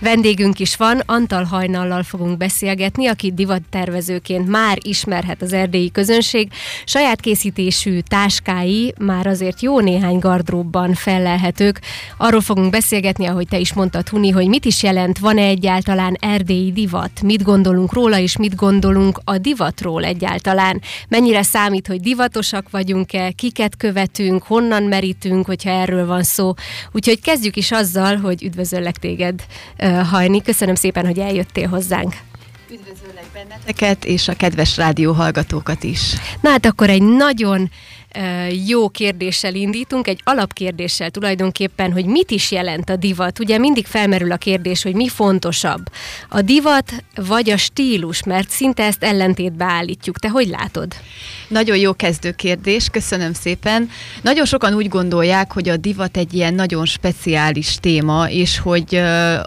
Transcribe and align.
Vendégünk 0.00 0.58
is 0.58 0.76
van, 0.76 1.02
Antal 1.06 1.44
Hajnallal 1.44 2.02
fogunk 2.02 2.36
beszélgetni, 2.36 3.06
aki 3.06 3.32
divattervezőként 3.32 4.48
már 4.48 4.78
ismerhet 4.82 5.42
az 5.42 5.52
erdélyi 5.52 5.90
közönség. 5.90 6.52
Saját 6.84 7.20
készítésű 7.20 7.98
táskái 8.00 8.94
már 8.98 9.26
azért 9.26 9.62
jó 9.62 9.80
néhány 9.80 10.18
gardróbban 10.18 10.94
fellelhetők. 10.94 11.80
Arról 12.16 12.40
fogunk 12.40 12.70
beszélgetni, 12.70 13.26
ahogy 13.26 13.48
te 13.48 13.58
is 13.58 13.72
mondtad, 13.72 14.08
Huni, 14.08 14.30
hogy 14.30 14.48
mit 14.48 14.64
is 14.64 14.82
jelent, 14.82 15.18
van-e 15.18 15.42
egyáltalán 15.42 16.16
erdélyi 16.20 16.72
divat, 16.72 17.22
mit 17.22 17.42
gondolunk 17.42 17.92
róla, 17.92 18.18
és 18.18 18.36
mit 18.36 18.54
gondolunk 18.54 19.20
a 19.24 19.38
divatról 19.38 20.04
egyáltalán. 20.04 20.80
Mennyire 21.08 21.42
számít, 21.42 21.86
hogy 21.86 22.00
divatosak 22.00 22.70
vagyunk-e, 22.70 23.30
kiket 23.30 23.76
követünk, 23.76 24.42
honnan 24.42 24.82
merítünk, 24.82 25.46
hogyha 25.46 25.70
erről 25.70 26.06
van 26.06 26.22
szó. 26.22 26.52
Úgyhogy 26.92 27.20
kezdjük 27.20 27.56
is 27.56 27.72
azzal, 27.72 28.16
hogy 28.16 28.42
üdvözöllek 28.42 28.96
téged 28.96 29.44
hajni. 30.10 30.42
Köszönöm 30.42 30.74
szépen, 30.74 31.06
hogy 31.06 31.18
eljöttél 31.18 31.68
hozzánk. 31.68 32.14
Üdvözöllek 32.70 33.24
benneteket 33.32 34.04
és 34.04 34.28
a 34.28 34.34
kedves 34.34 34.76
rádió 34.76 35.12
hallgatókat 35.12 35.84
is. 35.84 36.14
Na 36.40 36.50
hát 36.50 36.66
akkor 36.66 36.90
egy 36.90 37.02
nagyon 37.02 37.70
jó 38.66 38.88
kérdéssel 38.88 39.54
indítunk, 39.54 40.08
egy 40.08 40.20
alapkérdéssel 40.24 41.10
tulajdonképpen, 41.10 41.92
hogy 41.92 42.04
mit 42.04 42.30
is 42.30 42.50
jelent 42.50 42.90
a 42.90 42.96
divat. 42.96 43.38
Ugye 43.38 43.58
mindig 43.58 43.86
felmerül 43.86 44.32
a 44.32 44.36
kérdés, 44.36 44.82
hogy 44.82 44.94
mi 44.94 45.08
fontosabb, 45.08 45.90
a 46.28 46.40
divat 46.40 47.04
vagy 47.14 47.50
a 47.50 47.56
stílus, 47.56 48.22
mert 48.22 48.50
szinte 48.50 48.82
ezt 48.84 49.02
ellentétbe 49.02 49.64
állítjuk. 49.64 50.18
Te 50.18 50.28
hogy 50.28 50.48
látod? 50.48 50.94
Nagyon 51.48 51.76
jó 51.76 51.92
kezdő 51.92 52.32
kérdés, 52.32 52.88
köszönöm 52.92 53.32
szépen. 53.32 53.90
Nagyon 54.22 54.44
sokan 54.44 54.74
úgy 54.74 54.88
gondolják, 54.88 55.52
hogy 55.52 55.68
a 55.68 55.76
divat 55.76 56.16
egy 56.16 56.34
ilyen 56.34 56.54
nagyon 56.54 56.86
speciális 56.86 57.76
téma, 57.80 58.30
és 58.30 58.58
hogy 58.58 58.94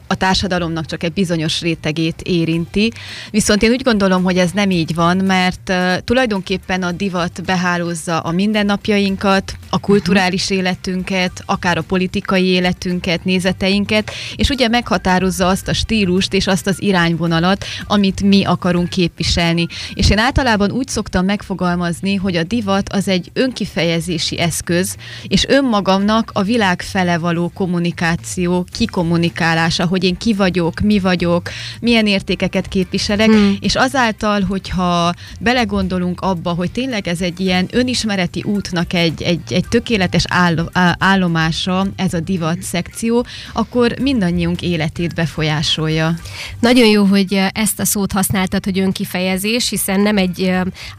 a 0.08 0.16
társadalomnak 0.18 0.86
csak 0.86 1.04
egy 1.04 1.14
bizonyos 1.14 1.62
rétegét 1.62 2.22
érinti. 2.22 2.92
Viszont 3.32 3.64
én 3.64 3.70
úgy 3.70 3.84
gondolom, 3.84 4.24
hogy 4.24 4.38
ez 4.38 4.52
nem 4.52 4.70
így 4.70 4.96
van, 4.96 5.18
mert 5.18 5.74
tulajdonképpen 6.04 6.84
a 6.84 6.92
divat 6.92 7.44
behálózza 7.46 8.20
a 8.20 8.32
minden 8.32 8.49
mindennapjainkat, 8.50 9.58
a 9.70 9.80
kulturális 9.80 10.50
életünket, 10.50 11.44
akár 11.46 11.78
a 11.78 11.82
politikai 11.82 12.46
életünket, 12.46 13.24
nézeteinket, 13.24 14.12
és 14.36 14.50
ugye 14.50 14.68
meghatározza 14.68 15.48
azt 15.48 15.68
a 15.68 15.74
stílust 15.74 16.34
és 16.34 16.48
azt 16.48 16.68
az 16.68 16.82
irányvonalat, 16.82 17.66
amit 17.88 18.22
mi 18.22 18.44
akarunk 18.44 18.90
képviselni. 18.90 19.68
És 19.94 20.10
én 20.10 20.18
általában 20.18 20.72
úgy 20.72 20.88
szoktam 20.88 21.26
megfogalmazni, 21.26 22.16
hogy 22.16 22.36
a 22.36 22.44
divat 22.44 22.90
az 22.90 23.08
egy 23.08 23.30
önkifejezési 23.34 24.40
eszköz, 24.40 24.96
és 25.28 25.46
önmagamnak 25.48 26.30
a 26.34 26.44
világ 26.44 26.82
fele 26.82 27.18
való 27.18 27.52
kommunikáció, 27.54 28.66
kikommunikálása, 28.72 29.86
hogy 29.86 30.04
én 30.04 30.18
ki 30.18 30.34
vagyok, 30.34 30.80
mi 30.80 31.00
vagyok, 31.00 31.50
milyen 31.80 32.08
értékeket 32.08 32.68
képviselek, 32.68 33.30
hmm. 33.30 33.58
és 33.60 33.76
azáltal, 33.76 34.42
hogyha 34.42 35.14
belegondolunk 35.40 36.22
abba, 36.22 36.54
hogy 36.54 36.72
tényleg 36.72 37.08
ez 37.08 37.22
egy 37.22 37.40
ilyen 37.40 37.68
önismereti 37.72 38.39
útnak 38.46 38.94
egy, 38.94 39.22
egy, 39.22 39.54
egy 39.54 39.66
tökéletes 39.70 40.24
áll, 40.28 40.70
állomása 41.00 41.88
ez 41.96 42.14
a 42.14 42.20
divat 42.20 42.62
szekció, 42.62 43.26
akkor 43.54 43.94
mindannyiunk 44.02 44.62
életét 44.62 45.14
befolyásolja. 45.14 46.14
Nagyon 46.60 46.88
jó, 46.88 47.04
hogy 47.04 47.42
ezt 47.54 47.80
a 47.80 47.86
szót 47.86 48.12
használtad, 48.12 48.64
hogy 48.64 48.80
önkifejezés, 48.80 49.70
hiszen 49.70 50.00
nem 50.00 50.18
egy 50.18 50.52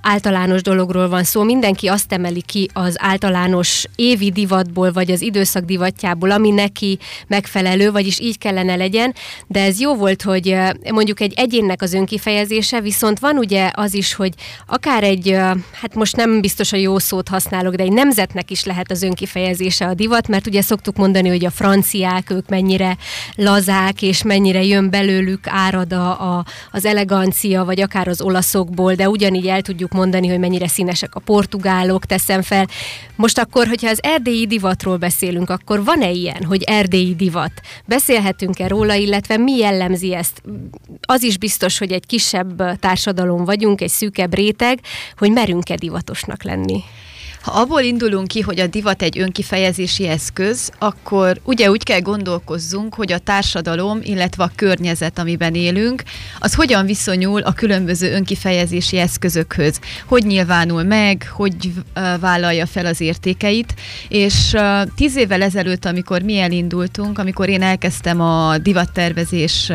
általános 0.03 0.63
dologról 0.63 1.09
van 1.09 1.25
szó. 1.25 1.43
Mindenki 1.43 1.87
azt 1.87 2.13
emeli 2.13 2.43
ki 2.43 2.71
az 2.73 2.95
általános 2.99 3.85
évi 3.97 4.31
divatból, 4.31 4.93
vagy 4.93 5.11
az 5.11 5.21
időszak 5.21 5.65
divatjából, 5.65 6.31
ami 6.31 6.51
neki 6.51 6.99
megfelelő, 7.27 7.91
vagyis 7.91 8.21
így 8.21 8.39
kellene 8.39 8.77
legyen, 8.77 9.15
de 9.47 9.63
ez 9.63 9.81
jó 9.81 9.95
volt, 9.95 10.23
hogy 10.23 10.57
mondjuk 10.93 11.21
egy 11.21 11.33
egyénnek 11.37 11.83
az 11.83 11.93
önkifejezése, 11.93 12.81
viszont 12.81 13.19
van 13.19 13.37
ugye 13.37 13.71
az 13.75 13.95
is, 13.95 14.15
hogy 14.15 14.33
akár 14.67 15.05
egy, 15.05 15.31
hát 15.73 15.95
most 15.95 16.17
nem 16.17 16.41
biztos 16.41 16.73
a 16.73 16.77
jó 16.77 16.99
szót 16.99 17.29
használok, 17.31 17.75
de 17.75 17.83
egy 17.83 17.93
nemzetnek 17.93 18.51
is 18.51 18.65
lehet 18.65 18.91
az 18.91 19.03
önkifejezése 19.03 19.87
a 19.87 19.95
divat, 19.95 20.29
mert 20.29 20.47
ugye 20.47 20.63
szoktuk 20.63 20.97
mondani, 20.97 21.29
hogy 21.29 21.45
a 21.45 21.51
franciák, 21.51 22.31
ők 22.31 22.49
mennyire 22.49 22.97
lazák, 23.35 24.03
és 24.03 24.23
mennyire 24.23 24.65
jön 24.65 24.91
belőlük 24.91 25.47
árad 25.47 25.93
a, 25.93 26.37
a, 26.37 26.45
az 26.73 26.85
elegancia, 26.85 27.65
vagy 27.65 27.81
akár 27.81 28.09
az 28.09 28.21
olaszokból, 28.21 28.95
de 28.95 29.09
ugyanígy 29.09 29.47
el 29.47 29.63
tudjuk 29.63 29.93
mondani, 29.93 30.29
hogy 30.29 30.39
mennyire 30.39 30.69
színesek 30.69 31.15
a 31.15 31.21
portugálok, 31.21 32.07
teszem 32.07 32.43
fel. 32.43 32.67
Most 33.17 33.39
akkor, 33.39 33.67
hogyha 33.67 33.89
az 33.89 34.03
erdélyi 34.03 34.47
divatról 34.47 34.97
beszélünk, 34.97 35.51
akkor 35.51 35.85
van-e 35.85 36.11
ilyen, 36.11 36.45
hogy 36.45 36.63
erdélyi 36.63 37.15
divat? 37.15 37.53
Beszélhetünk-e 37.85 38.69
róla, 38.69 38.95
illetve 38.95 39.37
mi 39.37 39.57
jellemzi 39.57 40.15
ezt? 40.15 40.43
Az 41.01 41.23
is 41.23 41.39
biztos, 41.39 41.79
hogy 41.79 41.93
egy 41.93 42.07
kisebb 42.07 42.79
társadalom 42.79 43.45
vagyunk, 43.45 43.81
egy 43.81 43.89
szűkebb 43.89 44.35
réteg, 44.35 44.81
hogy 45.17 45.31
merünk-e 45.31 45.75
divatosnak 45.75 46.43
lenni. 46.43 46.83
Ha 47.41 47.51
abból 47.61 47.81
indulunk 47.81 48.29
ki, 48.29 48.41
hogy 48.41 48.61
a 48.61 48.67
divat 48.67 49.03
egy 49.03 49.19
önkifejezési 49.19 50.09
eszköz, 50.09 50.71
akkor 50.79 51.41
ugye 51.45 51.71
úgy 51.71 51.83
kell 51.83 52.01
gondolkozzunk, 52.01 52.95
hogy 52.95 53.13
a 53.13 53.19
társadalom, 53.19 53.99
illetve 54.03 54.45
a 54.45 54.51
környezet, 54.55 55.19
amiben 55.19 55.55
élünk, 55.55 56.03
az 56.39 56.55
hogyan 56.55 56.87
viszonyul 56.87 57.43
a 57.43 57.53
különböző 57.53 58.13
önkifejezési 58.13 58.97
eszközökhöz. 58.97 59.81
Hogy 60.07 60.25
nyilvánul 60.25 60.83
meg, 60.83 61.31
hogy 61.33 61.73
vállalja 62.21 62.67
fel 62.67 62.87
az 62.87 63.01
értékeit. 63.01 63.75
És 64.09 64.57
tíz 64.97 65.17
évvel 65.17 65.43
ezelőtt, 65.43 65.85
amikor 65.85 66.23
mi 66.23 66.39
elindultunk, 66.39 67.19
amikor 67.19 67.49
én 67.49 67.63
elkezdtem 67.63 68.21
a 68.21 68.59
divattervezés 68.59 69.73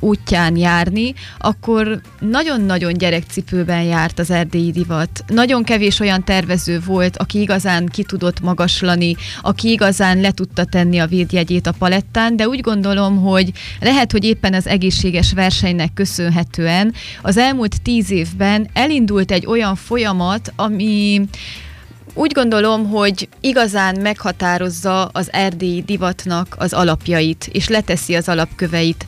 útján 0.00 0.56
járni, 0.56 1.14
akkor 1.38 2.00
nagyon-nagyon 2.20 2.92
gyerekcipőben 2.92 3.82
járt 3.82 4.18
az 4.18 4.30
erdélyi 4.30 4.70
divat. 4.70 5.24
Nagyon 5.26 5.64
kevés 5.64 6.00
olyan 6.00 6.24
tervező 6.30 6.80
volt, 6.86 7.16
aki 7.16 7.40
igazán 7.40 7.86
ki 7.86 8.02
tudott 8.02 8.40
magaslani, 8.40 9.16
aki 9.42 9.70
igazán 9.70 10.20
le 10.20 10.30
tudta 10.30 10.64
tenni 10.64 10.98
a 10.98 11.06
védjegyét 11.06 11.66
a 11.66 11.74
palettán, 11.78 12.36
de 12.36 12.48
úgy 12.48 12.60
gondolom, 12.60 13.16
hogy 13.16 13.52
lehet, 13.80 14.12
hogy 14.12 14.24
éppen 14.24 14.54
az 14.54 14.66
egészséges 14.66 15.32
versenynek 15.32 15.92
köszönhetően 15.94 16.94
az 17.22 17.36
elmúlt 17.36 17.82
tíz 17.82 18.10
évben 18.10 18.68
elindult 18.72 19.30
egy 19.30 19.46
olyan 19.46 19.74
folyamat, 19.74 20.52
ami 20.56 21.20
úgy 22.14 22.32
gondolom, 22.32 22.88
hogy 22.88 23.28
igazán 23.40 24.00
meghatározza 24.00 25.04
az 25.04 25.32
erdélyi 25.32 25.82
divatnak 25.82 26.54
az 26.58 26.72
alapjait, 26.72 27.48
és 27.52 27.68
leteszi 27.68 28.14
az 28.14 28.28
alapköveit 28.28 29.06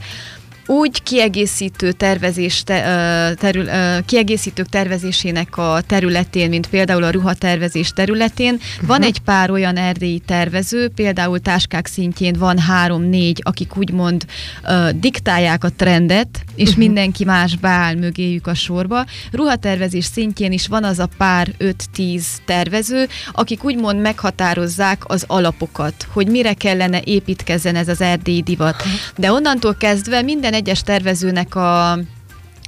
úgy 0.66 1.02
kiegészítő 1.02 1.92
tervezés 1.92 2.62
terül, 2.62 3.68
kiegészítők 4.06 4.68
tervezésének 4.68 5.56
a 5.56 5.80
területén, 5.86 6.48
mint 6.48 6.66
például 6.66 7.02
a 7.02 7.10
ruhatervezés 7.10 7.90
területén, 7.90 8.54
uh-huh. 8.54 8.86
van 8.86 9.02
egy 9.02 9.18
pár 9.18 9.50
olyan 9.50 9.76
erdélyi 9.76 10.18
tervező, 10.18 10.88
például 10.88 11.40
táskák 11.40 11.86
szintjén 11.86 12.34
van 12.38 12.58
három-négy, 12.58 13.40
akik 13.44 13.76
úgymond 13.76 14.24
uh, 14.64 14.88
diktálják 14.90 15.64
a 15.64 15.68
trendet, 15.76 16.44
és 16.54 16.68
uh-huh. 16.68 16.84
mindenki 16.84 17.24
más 17.24 17.56
beáll 17.56 17.94
mögéjük 17.94 18.46
a 18.46 18.54
sorba. 18.54 19.04
Ruhatervezés 19.30 20.04
szintjén 20.04 20.52
is 20.52 20.66
van 20.66 20.84
az 20.84 20.98
a 20.98 21.08
pár 21.16 21.48
5-10 21.96 22.24
tervező, 22.44 23.08
akik 23.32 23.64
úgymond 23.64 24.00
meghatározzák 24.00 25.02
az 25.06 25.24
alapokat, 25.26 26.06
hogy 26.12 26.26
mire 26.26 26.54
kellene 26.54 27.00
építkezzen 27.04 27.76
ez 27.76 27.88
az 27.88 28.00
erdélyi 28.00 28.42
divat. 28.42 28.82
De 29.16 29.32
onnantól 29.32 29.74
kezdve 29.74 30.22
minden 30.22 30.51
egyes 30.52 30.82
tervezőnek 30.82 31.54
a 31.54 31.98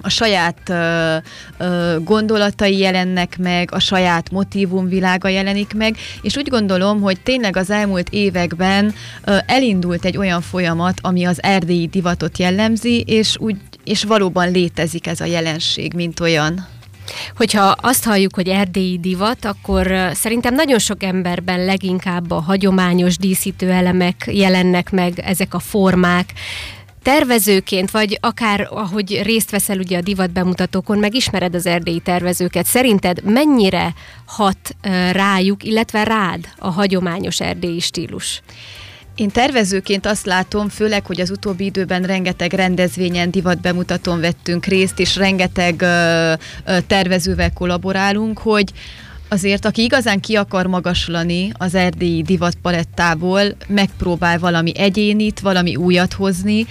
a 0.04 0.08
saját 0.08 0.68
ö, 0.68 1.16
ö, 1.58 1.96
gondolatai 2.04 2.78
jelennek 2.78 3.38
meg, 3.38 3.68
a 3.72 3.78
saját 3.78 4.30
motivumvilága 4.30 5.28
jelenik 5.28 5.74
meg, 5.74 5.96
és 6.22 6.36
úgy 6.36 6.48
gondolom, 6.48 7.00
hogy 7.00 7.20
tényleg 7.20 7.56
az 7.56 7.70
elmúlt 7.70 8.08
években 8.10 8.94
ö, 9.24 9.36
elindult 9.46 10.04
egy 10.04 10.16
olyan 10.16 10.40
folyamat, 10.40 10.98
ami 11.00 11.24
az 11.24 11.42
erdélyi 11.42 11.86
divatot 11.86 12.38
jellemzi, 12.38 13.00
és, 13.00 13.36
úgy, 13.38 13.56
és 13.84 14.04
valóban 14.04 14.50
létezik 14.50 15.06
ez 15.06 15.20
a 15.20 15.24
jelenség, 15.24 15.92
mint 15.94 16.20
olyan. 16.20 16.66
Hogyha 17.36 17.74
azt 17.80 18.04
halljuk, 18.04 18.34
hogy 18.34 18.48
erdélyi 18.48 18.98
divat, 18.98 19.44
akkor 19.44 20.10
szerintem 20.12 20.54
nagyon 20.54 20.78
sok 20.78 21.02
emberben 21.02 21.64
leginkább 21.64 22.30
a 22.30 22.40
hagyományos 22.40 23.16
díszítő 23.16 23.70
elemek 23.70 24.28
jelennek 24.32 24.90
meg, 24.90 25.18
ezek 25.18 25.54
a 25.54 25.58
formák, 25.58 26.32
tervezőként, 27.04 27.90
vagy 27.90 28.18
akár 28.20 28.68
ahogy 28.70 29.20
részt 29.22 29.50
veszel 29.50 29.78
ugye 29.78 29.98
a 29.98 30.00
divat 30.00 30.30
bemutatókon, 30.30 30.98
megismered 30.98 31.54
az 31.54 31.66
erdélyi 31.66 32.00
tervezőket, 32.00 32.66
szerinted 32.66 33.22
mennyire 33.24 33.94
hat 34.24 34.76
rájuk, 35.12 35.64
illetve 35.64 36.04
rád 36.04 36.48
a 36.58 36.70
hagyományos 36.70 37.40
erdélyi 37.40 37.80
stílus? 37.80 38.42
Én 39.14 39.30
tervezőként 39.30 40.06
azt 40.06 40.26
látom, 40.26 40.68
főleg, 40.68 41.06
hogy 41.06 41.20
az 41.20 41.30
utóbbi 41.30 41.64
időben 41.64 42.02
rengeteg 42.02 42.52
rendezvényen, 42.52 43.30
divat 43.30 43.60
bemutatón 43.60 44.20
vettünk 44.20 44.64
részt, 44.64 44.98
és 44.98 45.16
rengeteg 45.16 45.82
ö, 45.82 46.32
ö, 46.64 46.78
tervezővel 46.86 47.52
kollaborálunk, 47.52 48.38
hogy 48.38 48.72
azért 49.28 49.64
aki 49.64 49.82
igazán 49.82 50.20
ki 50.20 50.36
akar 50.36 50.66
magaslani 50.66 51.52
az 51.52 51.74
erdélyi 51.74 52.22
divatpalettából, 52.22 53.42
megpróbál 53.66 54.38
valami 54.38 54.78
egyénit, 54.78 55.40
valami 55.40 55.76
újat 55.76 56.12
hozni, 56.12 56.66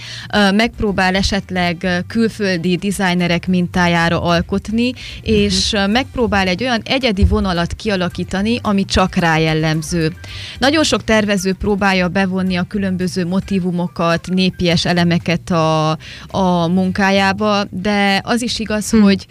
megpróbál 0.52 1.14
esetleg 1.14 2.04
külföldi 2.06 2.76
dizájnerek 2.76 3.46
mintájára 3.46 4.22
alkotni, 4.22 4.92
és 5.22 5.72
uh-huh. 5.72 5.92
megpróbál 5.92 6.48
egy 6.48 6.62
olyan 6.62 6.80
egyedi 6.84 7.24
vonalat 7.24 7.74
kialakítani, 7.74 8.58
ami 8.62 8.84
csak 8.84 9.14
rá 9.14 9.38
jellemző. 9.38 10.12
Nagyon 10.58 10.84
sok 10.84 11.04
tervező 11.04 11.52
próbálja 11.52 12.08
bevonni 12.08 12.56
a 12.56 12.62
különböző 12.62 13.26
motivumokat, 13.26 14.28
népies 14.28 14.84
elemeket 14.84 15.50
a, 15.50 15.90
a 16.30 16.68
munkájába, 16.68 17.64
de 17.70 18.20
az 18.24 18.42
is 18.42 18.58
igaz, 18.58 18.90
hmm. 18.90 19.02
hogy 19.02 19.26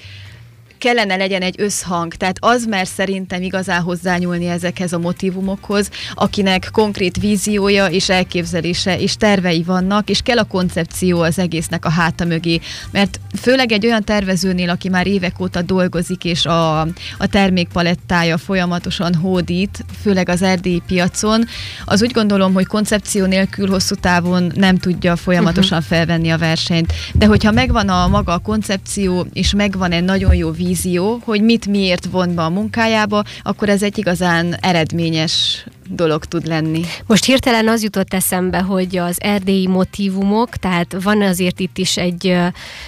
kellene 0.84 1.16
legyen 1.16 1.42
egy 1.42 1.56
összhang, 1.58 2.14
tehát 2.14 2.38
az 2.40 2.66
mer 2.66 2.88
szerintem 2.88 3.42
igazán 3.42 3.82
hozzányúlni 3.82 4.48
ezekhez 4.48 4.94
a 4.94 5.00
motivumokhoz, 5.00 5.90
akinek 6.14 6.70
konkrét 6.72 7.18
víziója 7.18 7.86
és 7.86 8.10
elképzelése 8.10 9.00
és 9.00 9.16
tervei 9.16 9.64
vannak, 9.64 10.10
és 10.10 10.22
kell 10.22 10.38
a 10.38 10.44
koncepció 10.44 11.22
az 11.22 11.40
egésznek 11.40 11.86
a 11.86 11.90
háta 11.90 12.26
mögé, 12.26 12.60
mert 12.92 13.20
főleg 13.42 13.72
egy 13.72 13.86
olyan 13.86 14.04
tervezőnél, 14.04 14.70
aki 14.70 14.90
már 14.90 15.08
évek 15.08 15.40
óta 15.40 15.62
dolgozik, 15.62 16.24
és 16.24 16.46
a, 16.46 16.80
a 17.18 17.28
termékpalettája 17.30 18.38
folyamatosan 18.38 19.14
hódít, 19.14 19.86
főleg 20.02 20.30
az 20.30 20.42
erdélyi 20.42 20.82
piacon, 20.88 21.46
az 21.86 22.02
úgy 22.02 22.12
gondolom, 22.12 22.54
hogy 22.54 22.66
koncepció 22.66 23.26
nélkül 23.26 23.70
hosszú 23.70 23.96
távon 23.96 24.52
nem 24.56 24.78
tudja 24.78 25.16
folyamatosan 25.16 25.78
uh-huh. 25.78 25.98
felvenni 25.98 26.30
a 26.30 26.38
versenyt. 26.38 26.94
De 27.14 27.26
hogyha 27.26 27.52
megvan 27.52 27.90
a 27.90 28.08
maga 28.08 28.34
a 28.34 28.38
koncepció, 28.38 29.28
és 29.34 29.54
megvan 29.54 29.92
egy 29.92 30.04
nagyon 30.04 30.36
jó 30.36 30.52
vízió, 30.52 30.72
vízió, 30.74 31.20
hogy 31.24 31.42
mit 31.42 31.68
miért 31.68 32.06
von 32.06 32.36
be 32.36 32.42
a 32.44 32.50
munkájába, 32.50 33.24
akkor 33.44 33.70
ez 33.70 33.84
egy 33.84 33.98
igazán 33.98 34.56
eredményes 34.62 35.66
dolog 35.90 36.26
tud 36.26 36.48
lenni. 36.48 36.82
Most 37.06 37.26
hirtelen 37.26 37.68
az 37.68 37.84
jutott 37.84 38.14
eszembe, 38.14 38.60
hogy 38.60 38.98
az 38.98 39.18
erdélyi 39.20 39.68
motivumok, 39.68 40.50
tehát 40.50 40.96
van 41.04 41.22
azért 41.22 41.60
itt 41.60 41.78
is 41.78 41.98
egy 41.98 42.28
ö, 42.28 42.48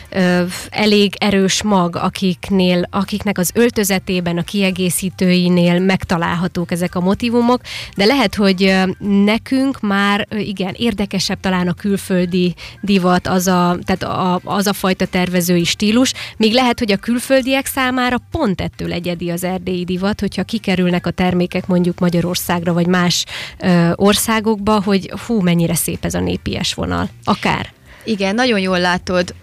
ö, 0.10 0.44
elég 0.70 1.16
erős 1.18 1.64
mag, 1.64 1.96
akiknél, 1.96 2.88
akiknek 2.90 3.38
az 3.38 3.52
öltözetében, 3.54 4.38
a 4.38 4.44
kiegészítőinél 4.44 5.80
megtalálhatók 5.80 6.72
ezek 6.72 6.96
a 6.96 7.00
motivumok, 7.00 7.62
de 7.96 8.06
lehet, 8.06 8.36
hogy 8.36 8.74
nekünk 9.26 9.80
már 9.80 10.28
igen, 10.30 10.74
érdekesebb 10.78 11.40
talán 11.40 11.68
a 11.68 11.74
külföldi 11.74 12.56
divat, 12.82 13.28
az 13.28 13.48
a, 13.48 13.78
tehát 13.86 14.04
a, 14.04 14.40
az 14.44 14.68
a 14.68 14.74
fajta 14.74 15.06
tervezői 15.06 15.64
stílus, 15.64 16.14
míg 16.38 16.54
lehet, 16.54 16.80
hogy 16.80 16.92
a 16.92 16.98
külföldiek 16.98 17.66
számára 17.66 18.18
pont 18.32 18.62
ettől 18.62 18.94
egyedi 18.94 19.30
az 19.30 19.44
erdélyi 19.44 19.84
divat, 19.84 20.20
hogyha 20.20 20.44
kikerülnek 20.44 21.06
a 21.08 21.12
termékek 21.12 21.68
mondjuk 21.68 22.00
Magyarországra 22.00 22.74
vagy 22.74 22.85
más 22.86 23.26
ö, 23.60 23.92
országokba, 23.96 24.82
hogy 24.82 25.14
hú, 25.26 25.42
mennyire 25.42 25.76
szép 25.76 26.06
ez 26.06 26.14
a 26.14 26.20
népies 26.20 26.74
vonal. 26.74 27.10
Akár. 27.24 27.74
Igen, 28.04 28.36
nagyon 28.36 28.60
jól 28.60 28.80
látod 28.80 29.34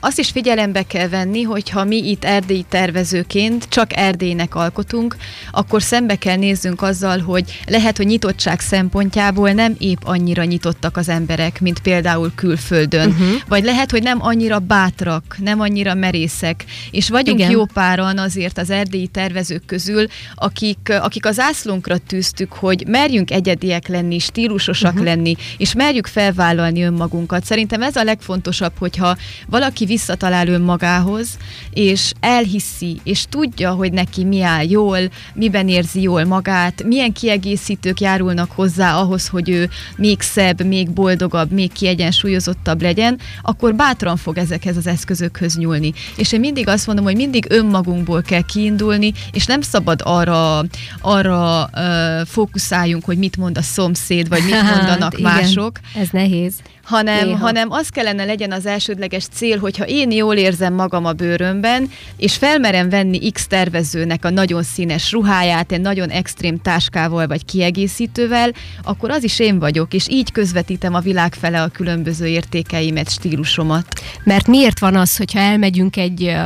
azt 0.00 0.18
is 0.18 0.30
figyelembe 0.30 0.82
kell 0.82 1.08
venni, 1.08 1.42
hogy 1.42 1.70
ha 1.70 1.84
mi 1.84 2.08
itt 2.08 2.24
erdélyi 2.24 2.64
tervezőként 2.68 3.66
csak 3.68 3.96
Erdélynek 3.96 4.54
alkotunk, 4.54 5.16
akkor 5.50 5.82
szembe 5.82 6.16
kell 6.16 6.36
nézzünk 6.36 6.82
azzal, 6.82 7.18
hogy 7.18 7.62
lehet, 7.66 7.96
hogy 7.96 8.06
nyitottság 8.06 8.60
szempontjából 8.60 9.50
nem 9.50 9.74
épp 9.78 9.98
annyira 10.02 10.44
nyitottak 10.44 10.96
az 10.96 11.08
emberek, 11.08 11.60
mint 11.60 11.78
például 11.78 12.32
külföldön. 12.34 13.08
Uh-huh. 13.08 13.28
Vagy 13.48 13.64
lehet, 13.64 13.90
hogy 13.90 14.02
nem 14.02 14.18
annyira 14.22 14.58
bátrak, 14.58 15.36
nem 15.38 15.60
annyira 15.60 15.94
merészek. 15.94 16.64
És 16.90 17.08
vagyunk 17.08 17.38
Igen. 17.38 17.50
jó 17.50 17.64
páran 17.64 18.18
azért 18.18 18.58
az 18.58 18.70
erdélyi 18.70 19.06
tervezők 19.06 19.64
közül, 19.66 20.06
akik, 20.34 20.92
akik 21.00 21.26
az 21.26 21.38
ászlónkra 21.38 21.98
tűztük, 21.98 22.52
hogy 22.52 22.84
merjünk 22.86 23.30
egyediek 23.30 23.88
lenni, 23.88 24.18
stílusosak 24.18 24.92
uh-huh. 24.92 25.06
lenni, 25.06 25.36
és 25.56 25.74
merjük 25.74 26.06
felvállalni 26.06 26.82
önmagunkat. 26.82 27.44
Szerintem 27.44 27.82
ez 27.82 27.96
a 27.96 28.02
legfontosabb, 28.02 28.72
hogyha 28.78 29.16
valaki 29.46 29.84
visszatalál 29.84 30.48
önmagához, 30.48 31.36
és 31.70 32.12
elhiszi, 32.20 33.00
és 33.04 33.24
tudja, 33.28 33.72
hogy 33.72 33.92
neki 33.92 34.24
mi 34.24 34.42
áll 34.42 34.64
jól, 34.68 34.98
miben 35.34 35.68
érzi 35.68 36.02
jól 36.02 36.24
magát, 36.24 36.82
milyen 36.84 37.12
kiegészítők 37.12 38.00
járulnak 38.00 38.50
hozzá 38.50 38.96
ahhoz, 38.96 39.28
hogy 39.28 39.48
ő 39.48 39.68
még 39.96 40.20
szebb, 40.20 40.64
még 40.64 40.90
boldogabb, 40.90 41.50
még 41.50 41.72
kiegyensúlyozottabb 41.72 42.82
legyen, 42.82 43.18
akkor 43.42 43.74
bátran 43.74 44.16
fog 44.16 44.38
ezekhez 44.38 44.76
az 44.76 44.86
eszközökhöz 44.86 45.56
nyúlni. 45.56 45.92
És 46.16 46.32
én 46.32 46.40
mindig 46.40 46.68
azt 46.68 46.86
mondom, 46.86 47.04
hogy 47.04 47.16
mindig 47.16 47.46
önmagunkból 47.48 48.22
kell 48.22 48.42
kiindulni, 48.42 49.12
és 49.32 49.46
nem 49.46 49.60
szabad 49.60 50.00
arra, 50.04 50.64
arra 51.00 51.70
uh, 51.72 52.26
fókuszáljunk, 52.26 53.04
hogy 53.04 53.18
mit 53.18 53.36
mond 53.36 53.58
a 53.58 53.62
szomszéd, 53.62 54.28
vagy 54.28 54.42
mit 54.44 54.62
mondanak 54.74 55.12
hát, 55.12 55.20
mások. 55.20 55.78
Igen, 55.90 56.02
ez 56.02 56.08
nehéz 56.10 56.54
hanem, 56.88 57.38
hanem 57.38 57.70
az 57.70 57.88
kellene 57.88 58.24
legyen 58.24 58.52
az 58.52 58.66
elsődleges 58.66 59.27
cél, 59.32 59.58
hogyha 59.58 59.86
én 59.86 60.10
jól 60.10 60.36
érzem 60.36 60.74
magam 60.74 61.04
a 61.04 61.12
bőrömben, 61.12 61.90
és 62.16 62.36
felmerem 62.36 62.88
venni 62.88 63.30
X 63.30 63.46
tervezőnek 63.46 64.24
a 64.24 64.30
nagyon 64.30 64.62
színes 64.62 65.12
ruháját, 65.12 65.72
egy 65.72 65.80
nagyon 65.80 66.08
extrém 66.08 66.58
táskával 66.58 67.26
vagy 67.26 67.44
kiegészítővel, 67.44 68.50
akkor 68.82 69.10
az 69.10 69.24
is 69.24 69.38
én 69.38 69.58
vagyok, 69.58 69.94
és 69.94 70.08
így 70.08 70.32
közvetítem 70.32 70.94
a 70.94 71.00
világ 71.00 71.34
fele 71.34 71.62
a 71.62 71.68
különböző 71.68 72.26
értékeimet, 72.26 73.10
stílusomat. 73.10 73.86
Mert 74.24 74.46
miért 74.46 74.78
van 74.78 74.96
az, 74.96 75.16
hogyha 75.16 75.38
elmegyünk 75.38 75.96
egy 75.96 76.36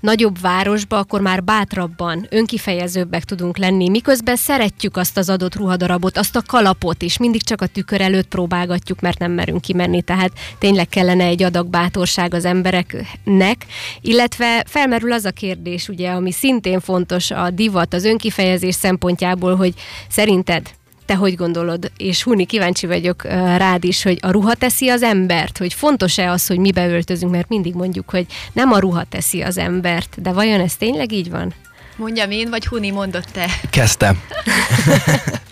nagyobb 0.00 0.40
városba, 0.40 0.98
akkor 0.98 1.20
már 1.20 1.44
bátrabban, 1.44 2.26
önkifejezőbbek 2.30 3.24
tudunk 3.24 3.56
lenni, 3.56 3.88
miközben 3.88 4.36
szeretjük 4.36 4.96
azt 4.96 5.16
az 5.16 5.28
adott 5.28 5.56
ruhadarabot, 5.56 6.18
azt 6.18 6.36
a 6.36 6.42
kalapot, 6.46 7.02
és 7.02 7.18
mindig 7.18 7.42
csak 7.42 7.60
a 7.60 7.66
tükör 7.66 8.00
előtt 8.00 8.28
próbálgatjuk, 8.28 9.00
mert 9.00 9.18
nem 9.18 9.32
merünk 9.32 9.60
kimenni 9.60 10.02
tehát 10.02 10.32
tényleg 10.58 10.88
kellene 10.88 11.24
egy 11.24 11.42
adag 11.42 11.66
bátorság 11.66 12.29
az 12.34 12.44
embereknek, 12.44 13.66
illetve 14.00 14.64
felmerül 14.66 15.12
az 15.12 15.24
a 15.24 15.30
kérdés, 15.30 15.88
ugye, 15.88 16.10
ami 16.10 16.32
szintén 16.32 16.80
fontos 16.80 17.30
a 17.30 17.50
divat, 17.50 17.94
az 17.94 18.04
önkifejezés 18.04 18.74
szempontjából, 18.74 19.56
hogy 19.56 19.74
szerinted 20.08 20.70
te 21.10 21.16
hogy 21.16 21.34
gondolod? 21.34 21.90
És 21.96 22.22
Huni, 22.22 22.46
kíváncsi 22.46 22.86
vagyok 22.86 23.22
rád 23.56 23.84
is, 23.84 24.02
hogy 24.02 24.18
a 24.20 24.30
ruha 24.30 24.54
teszi 24.54 24.88
az 24.88 25.02
embert, 25.02 25.58
hogy 25.58 25.74
fontos-e 25.74 26.30
az, 26.30 26.46
hogy 26.46 26.58
mi 26.58 26.72
beöltözünk, 26.72 27.32
mert 27.32 27.48
mindig 27.48 27.74
mondjuk, 27.74 28.10
hogy 28.10 28.26
nem 28.52 28.72
a 28.72 28.78
ruha 28.78 29.04
teszi 29.04 29.42
az 29.42 29.58
embert, 29.58 30.22
de 30.22 30.32
vajon 30.32 30.60
ez 30.60 30.76
tényleg 30.76 31.12
így 31.12 31.30
van? 31.30 31.54
Mondjam 31.96 32.30
én, 32.30 32.50
vagy 32.50 32.66
Huni 32.66 32.90
mondott 32.90 33.28
te? 33.32 33.46
Kezdtem. 33.70 34.22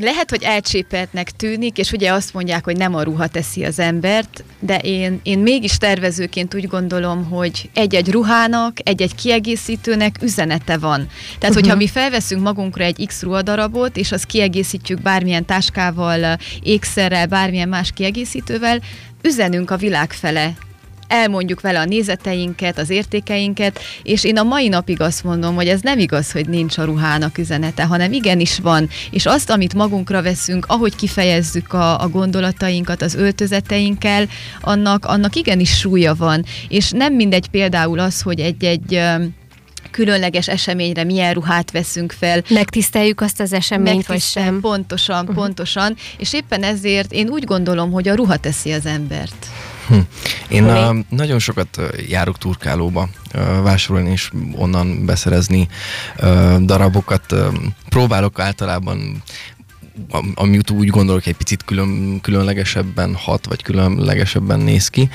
lehet, 0.00 0.30
hogy 0.30 0.42
elcsépeltnek 0.42 1.30
tűnik, 1.30 1.78
és 1.78 1.92
ugye 1.92 2.12
azt 2.12 2.34
mondják, 2.34 2.64
hogy 2.64 2.76
nem 2.76 2.94
a 2.94 3.02
ruha 3.02 3.26
teszi 3.26 3.64
az 3.64 3.78
embert, 3.78 4.44
de 4.60 4.78
én, 4.78 5.20
én 5.22 5.38
mégis 5.38 5.78
tervezőként 5.78 6.54
úgy 6.54 6.68
gondolom, 6.68 7.24
hogy 7.24 7.70
egy-egy 7.74 8.10
ruhának, 8.10 8.76
egy-egy 8.88 9.14
kiegészítőnek 9.14 10.16
üzenete 10.22 10.78
van. 10.78 11.08
Tehát, 11.38 11.54
hogyha 11.54 11.76
mi 11.76 11.86
felveszünk 11.86 12.42
magunkra 12.42 12.84
egy 12.84 13.06
X 13.06 13.22
ruhadarabot, 13.22 13.96
és 13.96 14.12
azt 14.12 14.26
kiegészítjük 14.26 15.02
bármilyen 15.02 15.44
táskával, 15.44 16.38
ékszerrel, 16.62 17.26
bármilyen 17.26 17.68
más 17.68 17.90
kiegészítővel, 17.94 18.80
üzenünk 19.22 19.70
a 19.70 19.76
világ 19.76 20.12
fele 20.12 20.54
elmondjuk 21.12 21.60
vele 21.60 21.80
a 21.80 21.84
nézeteinket, 21.84 22.78
az 22.78 22.90
értékeinket, 22.90 23.80
és 24.02 24.24
én 24.24 24.38
a 24.38 24.42
mai 24.42 24.68
napig 24.68 25.00
azt 25.00 25.24
mondom, 25.24 25.54
hogy 25.54 25.68
ez 25.68 25.80
nem 25.80 25.98
igaz, 25.98 26.32
hogy 26.32 26.48
nincs 26.48 26.78
a 26.78 26.84
ruhának 26.84 27.38
üzenete, 27.38 27.84
hanem 27.84 28.12
igenis 28.12 28.58
van, 28.58 28.88
és 29.10 29.26
azt, 29.26 29.50
amit 29.50 29.74
magunkra 29.74 30.22
veszünk, 30.22 30.64
ahogy 30.68 30.96
kifejezzük 30.96 31.72
a, 31.72 32.00
a 32.00 32.08
gondolatainkat 32.08 33.02
az 33.02 33.14
öltözeteinkkel, 33.14 34.26
annak, 34.60 35.04
annak 35.04 35.34
igenis 35.36 35.78
súlya 35.78 36.14
van, 36.14 36.44
és 36.68 36.90
nem 36.90 37.14
mindegy 37.14 37.48
például 37.48 37.98
az, 37.98 38.20
hogy 38.20 38.40
egy-egy 38.40 39.00
különleges 39.90 40.48
eseményre 40.48 41.04
milyen 41.04 41.34
ruhát 41.34 41.70
veszünk 41.70 42.12
fel. 42.12 42.42
Megtiszteljük 42.48 43.20
azt 43.20 43.40
az 43.40 43.52
eseményt, 43.52 44.06
vagy 44.06 44.20
sem. 44.20 44.60
Pontosan, 44.60 45.20
uh-huh. 45.20 45.34
pontosan, 45.34 45.96
és 46.18 46.32
éppen 46.32 46.62
ezért 46.62 47.12
én 47.12 47.28
úgy 47.28 47.44
gondolom, 47.44 47.90
hogy 47.92 48.08
a 48.08 48.14
ruha 48.14 48.36
teszi 48.36 48.72
az 48.72 48.86
embert. 48.86 49.46
Hm. 49.88 49.98
Én 50.48 50.64
uh, 50.64 50.96
nagyon 51.08 51.38
sokat 51.38 51.80
járok 52.08 52.38
turkálóba 52.38 53.08
vásárolni 53.62 54.10
és 54.10 54.30
onnan 54.54 55.04
beszerezni 55.04 55.68
darabokat. 56.60 57.34
Próbálok 57.88 58.38
általában 58.38 59.22
ami 60.34 60.58
úgy 60.72 60.88
gondolok, 60.88 61.26
egy 61.26 61.36
picit 61.36 61.64
külön, 61.64 62.20
különlegesebben 62.20 63.14
hat, 63.14 63.46
vagy 63.46 63.62
különlegesebben 63.62 64.60
néz 64.60 64.88
ki, 64.88 65.08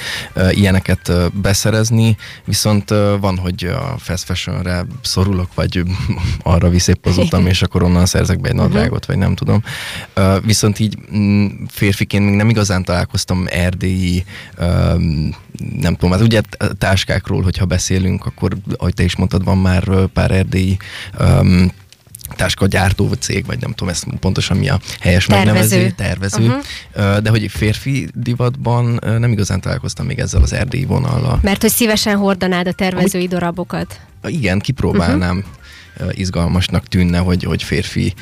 ilyeneket 0.52 1.12
beszerezni, 1.34 2.18
viszont 2.46 2.90
van, 3.20 3.38
hogy 3.38 3.64
a 3.64 3.96
fast 3.98 4.24
fashionre 4.24 4.86
szorulok, 5.02 5.54
vagy 5.54 5.84
arra 6.44 6.70
viszéppozottam, 6.70 7.48
és 7.54 7.62
akkor 7.62 7.84
onnan 7.84 8.06
szerzek 8.06 8.40
be 8.40 8.50
egy 8.50 8.56
nadrágot, 8.56 9.06
vagy 9.06 9.18
nem 9.18 9.36
tudom. 9.36 9.64
Viszont 10.42 10.80
így 10.80 10.98
mm, 11.16 11.48
férfiként 11.68 12.26
még 12.26 12.36
nem 12.36 12.50
igazán 12.50 12.84
találkoztam 12.84 13.46
erdélyi 13.50 14.26
nem 15.80 15.94
tudom, 15.94 16.12
hát 16.12 16.22
ugye 16.22 16.42
táskákról, 16.78 17.42
hogyha 17.42 17.66
beszélünk, 17.66 18.26
akkor, 18.26 18.58
ahogy 18.76 18.94
te 18.94 19.04
is 19.04 19.16
mondtad, 19.16 19.44
van 19.44 19.58
már 19.58 20.08
pár 20.14 20.32
erdélyi 20.32 20.78
um, 21.20 21.72
táskagyártó 22.36 23.14
cég, 23.20 23.46
vagy 23.46 23.60
nem 23.60 23.72
tudom, 23.72 23.94
ez 23.94 24.02
pontosan 24.20 24.58
mi 24.58 24.70
a 24.70 24.80
helyes 25.00 25.26
tervező. 25.26 25.52
megnevező, 25.52 25.90
tervező. 25.90 26.46
Uh-huh. 26.46 27.18
De 27.18 27.30
hogy 27.30 27.48
férfi 27.52 28.10
divatban 28.14 29.00
nem 29.02 29.32
igazán 29.32 29.62
találkoztam 29.62 30.06
még 30.06 30.20
ezzel 30.20 30.42
az 30.42 30.54
erdélyi 30.54 30.86
vonallal. 30.86 31.40
Mert 31.42 31.62
hogy 31.62 31.72
szívesen 31.72 32.18
hordanád 32.18 32.68
a 32.68 32.72
tervezői 32.72 33.22
Amit, 33.22 33.34
darabokat. 33.34 34.00
Igen, 34.28 34.60
kipróbálnám. 34.60 35.38
Uh-huh 35.38 35.56
izgalmasnak 36.12 36.88
tűnne, 36.88 37.18
hogy, 37.18 37.44
hogy 37.44 37.64
férfi 37.64 38.14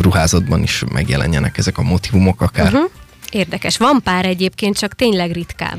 ruházatban 0.00 0.62
is 0.62 0.84
megjelenjenek 0.92 1.58
ezek 1.58 1.78
a 1.78 1.82
motivumok 1.82 2.40
akár. 2.40 2.66
Uh-huh. 2.66 2.90
Érdekes. 3.30 3.76
Van 3.76 4.00
pár 4.04 4.24
egyébként, 4.24 4.78
csak 4.78 4.94
tényleg 4.94 5.32
ritkább. 5.32 5.78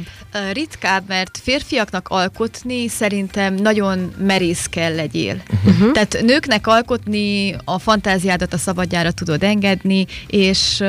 Ritkább, 0.53 1.03
mert 1.07 1.39
férfiaknak 1.43 2.07
alkotni 2.07 2.87
szerintem 2.87 3.53
nagyon 3.53 4.13
merész 4.17 4.65
kell 4.65 4.95
legyél. 4.95 5.41
Uh-huh. 5.65 5.91
Tehát 5.91 6.17
nőknek 6.21 6.67
alkotni 6.67 7.55
a 7.65 7.79
fantáziádat 7.79 8.53
a 8.53 8.57
szabadjára 8.57 9.11
tudod 9.11 9.43
engedni, 9.43 10.05
és 10.27 10.83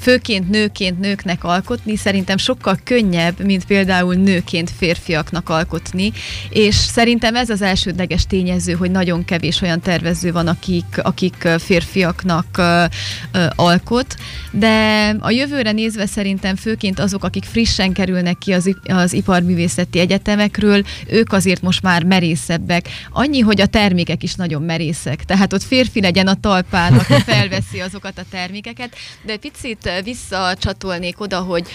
főként 0.00 0.50
nőként 0.50 1.00
nőknek 1.00 1.44
alkotni 1.44 1.96
szerintem 1.96 2.36
sokkal 2.36 2.78
könnyebb, 2.84 3.44
mint 3.44 3.64
például 3.64 4.14
nőként 4.14 4.70
férfiaknak 4.78 5.48
alkotni, 5.48 6.12
és 6.48 6.74
szerintem 6.74 7.36
ez 7.36 7.50
az 7.50 7.62
elsődleges 7.62 8.26
tényező, 8.26 8.72
hogy 8.72 8.90
nagyon 8.90 9.24
kevés 9.24 9.60
olyan 9.60 9.80
tervező 9.80 10.32
van, 10.32 10.46
akik, 10.46 11.00
akik 11.02 11.48
férfiaknak 11.58 12.62
alkot, 13.56 14.16
de 14.50 15.08
a 15.20 15.30
jövőre 15.30 15.72
nézve 15.94 16.12
szerintem 16.12 16.56
főként 16.56 16.98
azok, 16.98 17.24
akik 17.24 17.44
frissen 17.44 17.92
kerülnek 17.92 18.38
ki 18.38 18.52
az 18.52 18.70
az 18.84 19.12
iparművészeti 19.12 19.98
egyetemekről, 19.98 20.82
ők 21.06 21.32
azért 21.32 21.62
most 21.62 21.82
már 21.82 22.04
merészebbek. 22.04 22.88
Annyi, 23.12 23.40
hogy 23.40 23.60
a 23.60 23.66
termékek 23.66 24.22
is 24.22 24.34
nagyon 24.34 24.62
merészek. 24.62 25.24
Tehát 25.24 25.52
ott 25.52 25.62
férfi 25.62 26.00
legyen 26.00 26.26
a 26.26 26.40
talpán, 26.40 26.94
aki 26.94 27.12
felveszi 27.32 27.80
azokat 27.80 28.18
a 28.18 28.24
termékeket. 28.30 28.94
De 29.22 29.36
picit 29.36 29.90
visszacsatolnék 30.04 31.20
oda, 31.20 31.38
hogy 31.38 31.66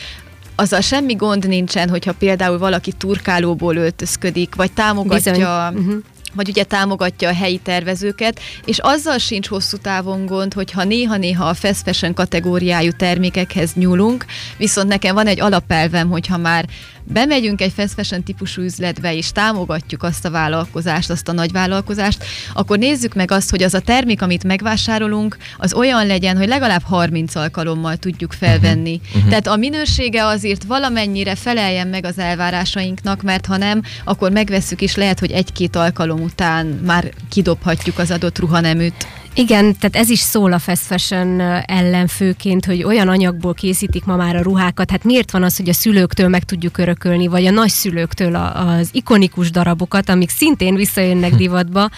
azzal 0.56 0.82
semmi 0.82 1.14
gond 1.14 1.48
nincsen, 1.48 1.90
hogyha 1.90 2.14
például 2.14 2.58
valaki 2.58 2.92
turkálóból 2.92 3.76
öltözködik, 3.76 4.56
vagy 4.56 4.72
támogatja 4.72 5.72
uh-huh 5.74 6.04
vagy 6.34 6.50
ugye 6.50 6.64
támogatja 6.64 7.30
a 7.30 7.34
helyi 7.34 7.58
tervezőket, 7.58 8.40
és 8.66 8.80
azzal 8.80 9.18
sincs 9.18 9.48
hosszú 9.48 9.78
távon 9.78 10.26
gond, 10.26 10.54
hogyha 10.54 10.84
néha-néha 10.84 11.46
a 11.46 11.54
fast 11.54 11.82
fashion 11.84 12.14
kategóriájú 12.14 12.92
termékekhez 12.92 13.74
nyúlunk, 13.74 14.26
viszont 14.58 14.88
nekem 14.88 15.16
van 15.16 15.28
egy 15.28 15.40
alapelvem, 15.40 16.10
hogyha 16.10 16.38
már 16.38 16.66
bemegyünk 17.10 17.62
egy 17.62 17.72
fast 17.76 17.94
fashion 17.94 18.24
típusú 18.24 18.62
üzletbe, 18.62 19.16
és 19.16 19.32
támogatjuk 19.32 20.04
azt 20.04 20.26
a 20.26 20.30
vállalkozást, 20.30 21.10
azt 21.10 21.28
a 21.28 21.32
nagy 21.32 21.52
vállalkozást, 21.52 22.24
akkor 22.54 22.78
nézzük 22.78 23.14
meg 23.14 23.32
azt, 23.32 23.50
hogy 23.50 23.64
az 23.64 23.74
a 23.74 23.80
termék, 23.80 24.22
amit 24.22 24.44
megvásárolunk, 24.44 25.38
az 25.58 25.74
olyan 25.74 26.08
legyen, 26.08 26.38
hogy 26.38 26.48
legalább 26.48 26.82
30 26.84 27.36
alkalommal 27.36 27.96
tudjuk 27.96 28.34
felvenni. 28.34 29.02
Uh-huh. 29.08 29.30
Tehát 29.30 29.48
a 29.48 29.56
minősége 29.56 30.26
azért 30.26 30.64
valamennyire 30.64 31.36
feleljen 31.36 31.88
meg 31.88 32.06
az 32.06 32.18
elvárásainknak, 32.18 33.22
mert 33.22 33.46
ha 33.46 33.58
nem, 33.58 33.82
akkor 34.04 34.32
megvesszük, 34.32 34.82
és 34.82 34.96
lehet, 34.96 35.20
hogy 35.20 35.32
egy-két 35.32 35.76
alkalom 35.76 36.22
után 36.22 36.66
már 36.66 37.12
kidobhatjuk 37.30 38.00
az 38.00 38.12
adott 38.12 38.40
ruhaneműt. 38.40 39.08
Igen, 39.34 39.76
tehát 39.80 39.96
ez 39.96 40.10
is 40.10 40.20
szól 40.20 40.54
a 40.54 40.60
fast 40.60 40.82
fashion 40.82 41.40
ellen 41.66 42.08
főként, 42.08 42.66
hogy 42.66 42.84
olyan 42.84 43.08
anyagból 43.08 43.54
készítik 43.54 44.06
ma 44.06 44.16
már 44.16 44.36
a 44.36 44.42
ruhákat. 44.42 44.92
Hát 44.92 45.04
miért 45.04 45.32
van 45.32 45.44
az, 45.44 45.58
hogy 45.58 45.70
a 45.70 45.74
szülőktől 45.74 46.28
meg 46.28 46.44
tudjuk 46.44 46.78
örökölni, 46.78 47.28
vagy 47.28 47.46
a 47.46 47.52
nagyszülőktől 47.52 48.36
az 48.36 48.90
ikonikus 48.92 49.52
darabokat, 49.52 50.10
amik 50.10 50.30
szintén 50.30 50.76
visszajönnek 50.76 51.36
divatba, 51.36 51.90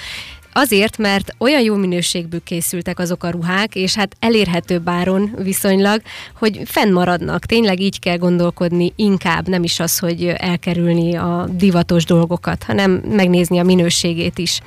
Azért, 0.54 0.98
mert 0.98 1.36
olyan 1.38 1.62
jó 1.62 1.76
minőségből 1.76 2.44
készültek 2.44 3.00
azok 3.00 3.24
a 3.24 3.30
ruhák, 3.30 3.76
és 3.76 3.96
hát 3.96 4.16
elérhető 4.20 4.82
áron 4.86 5.36
viszonylag, 5.44 6.02
hogy 6.36 6.62
fennmaradnak. 6.66 7.46
Tényleg 7.46 7.80
így 7.80 8.00
kell 8.00 8.18
gondolkodni, 8.18 8.94
inkább 8.96 9.48
nem 9.48 9.64
is 9.64 9.80
az, 9.80 10.00
hogy 10.00 10.26
elkerülni 10.26 11.16
a 11.16 11.48
divatos 11.52 12.06
dolgokat, 12.06 12.64
hanem 12.64 12.92
megnézni 12.92 13.60
a 13.60 13.64
minőségét 13.64 14.38
is. 14.38 14.60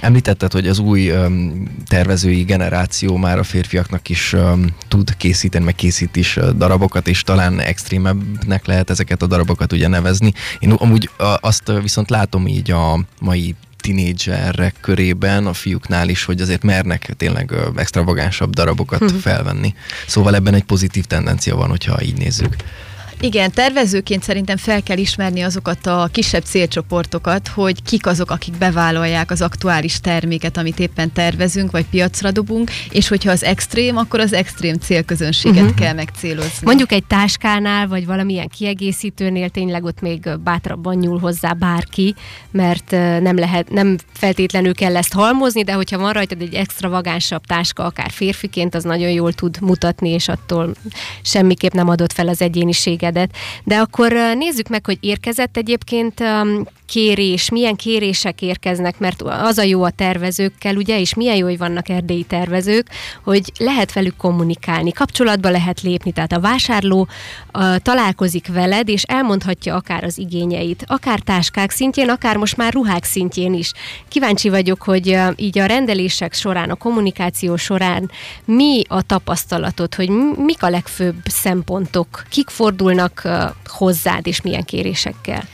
Említetted, 0.00 0.52
hogy 0.52 0.68
az 0.68 0.78
új 0.78 1.10
um, 1.10 1.68
tervezői 1.86 2.42
generáció 2.42 3.16
már 3.16 3.38
a 3.38 3.42
férfiaknak 3.42 4.08
is 4.08 4.32
um, 4.32 4.66
tud 4.88 5.16
készíteni, 5.16 5.64
meg 5.64 5.74
készít 5.74 6.16
is 6.16 6.36
uh, 6.36 6.48
darabokat, 6.48 7.08
és 7.08 7.22
talán 7.22 7.60
extrémebbnek 7.60 8.66
lehet 8.66 8.90
ezeket 8.90 9.22
a 9.22 9.26
darabokat 9.26 9.72
ugye 9.72 9.88
nevezni. 9.88 10.32
Én 10.58 10.70
amúgy 10.70 11.10
uh, 11.18 11.26
azt 11.40 11.72
viszont 11.82 12.10
látom 12.10 12.46
így 12.46 12.70
a 12.70 13.00
mai 13.20 13.54
tinédzserek 13.88 14.74
körében, 14.80 15.46
a 15.46 15.52
fiúknál 15.52 16.08
is, 16.08 16.24
hogy 16.24 16.40
azért 16.40 16.62
mernek 16.62 17.12
tényleg 17.16 17.52
extravagánsabb 17.76 18.50
darabokat 18.50 19.10
hm. 19.10 19.16
felvenni. 19.16 19.74
Szóval 20.06 20.34
ebben 20.34 20.54
egy 20.54 20.64
pozitív 20.64 21.04
tendencia 21.04 21.56
van, 21.56 21.68
hogyha 21.68 22.02
így 22.02 22.16
nézzük. 22.16 22.56
Igen, 23.20 23.50
tervezőként 23.50 24.22
szerintem 24.22 24.56
fel 24.56 24.82
kell 24.82 24.98
ismerni 24.98 25.40
azokat 25.40 25.86
a 25.86 26.08
kisebb 26.12 26.42
célcsoportokat, 26.42 27.48
hogy 27.48 27.82
kik 27.82 28.06
azok, 28.06 28.30
akik 28.30 28.58
bevállalják 28.58 29.30
az 29.30 29.42
aktuális 29.42 30.00
terméket, 30.00 30.56
amit 30.56 30.78
éppen 30.78 31.12
tervezünk, 31.12 31.70
vagy 31.70 31.86
piacra 31.90 32.30
dobunk, 32.30 32.70
és 32.90 33.08
hogyha 33.08 33.30
az 33.30 33.44
extrém, 33.44 33.96
akkor 33.96 34.20
az 34.20 34.32
extrém 34.32 34.74
célközönséget 34.74 35.62
uh-huh. 35.62 35.78
kell 35.78 35.94
megcélozni. 35.94 36.60
Mondjuk 36.62 36.92
egy 36.92 37.04
táskánál, 37.04 37.88
vagy 37.88 38.06
valamilyen 38.06 38.48
kiegészítőnél 38.48 39.48
tényleg 39.48 39.84
ott 39.84 40.00
még 40.00 40.28
bátrabban 40.44 40.96
nyúl 40.96 41.18
hozzá 41.18 41.52
bárki, 41.52 42.14
mert 42.50 42.90
nem 43.20 43.36
lehet, 43.36 43.70
nem 43.70 43.96
feltétlenül 44.12 44.74
kell 44.74 44.96
ezt 44.96 45.12
halmozni, 45.12 45.62
de 45.62 45.72
hogyha 45.72 45.98
van 45.98 46.12
rajtad 46.12 46.42
egy 46.42 46.54
extravagánsabb 46.54 47.44
táska, 47.46 47.84
akár 47.84 48.10
férfiként, 48.10 48.74
az 48.74 48.84
nagyon 48.84 49.10
jól 49.10 49.32
tud 49.32 49.60
mutatni, 49.60 50.08
és 50.08 50.28
attól 50.28 50.74
semmiképp 51.22 51.72
nem 51.72 51.88
adott 51.88 52.12
fel 52.12 52.28
az 52.28 52.42
egyéniséget 52.42 53.07
elégedet. 53.08 53.36
De 53.64 53.76
akkor 53.76 54.12
nézzük 54.12 54.68
meg, 54.68 54.86
hogy 54.86 54.98
érkezett 55.00 55.56
egyébként 55.56 56.22
kérés, 56.88 57.50
milyen 57.50 57.76
kérések 57.76 58.42
érkeznek, 58.42 58.98
mert 58.98 59.22
az 59.22 59.58
a 59.58 59.62
jó 59.62 59.82
a 59.82 59.90
tervezőkkel, 59.90 60.76
ugye, 60.76 61.00
és 61.00 61.14
milyen 61.14 61.36
jó, 61.36 61.46
hogy 61.46 61.58
vannak 61.58 61.88
erdélyi 61.88 62.22
tervezők, 62.22 62.86
hogy 63.24 63.52
lehet 63.58 63.92
velük 63.92 64.16
kommunikálni, 64.16 64.92
kapcsolatba 64.92 65.50
lehet 65.50 65.80
lépni, 65.80 66.12
tehát 66.12 66.32
a 66.32 66.40
vásárló 66.40 67.08
a, 67.50 67.78
találkozik 67.78 68.52
veled, 68.52 68.88
és 68.88 69.02
elmondhatja 69.02 69.74
akár 69.74 70.04
az 70.04 70.18
igényeit, 70.18 70.84
akár 70.86 71.20
táskák 71.20 71.70
szintjén, 71.70 72.08
akár 72.08 72.36
most 72.36 72.56
már 72.56 72.72
ruhák 72.72 73.04
szintjén 73.04 73.54
is. 73.54 73.72
Kíváncsi 74.08 74.48
vagyok, 74.48 74.82
hogy 74.82 75.18
így 75.36 75.58
a 75.58 75.66
rendelések 75.66 76.34
során, 76.34 76.70
a 76.70 76.74
kommunikáció 76.74 77.56
során 77.56 78.10
mi 78.44 78.82
a 78.88 79.02
tapasztalatod, 79.02 79.94
hogy 79.94 80.08
mik 80.36 80.62
a 80.62 80.68
legfőbb 80.68 81.20
szempontok, 81.24 82.24
kik 82.28 82.48
fordulnak 82.48 82.97
hozzád, 83.66 84.26
és 84.26 84.40
milyen 84.40 84.64
kérésekkel? 84.64 85.44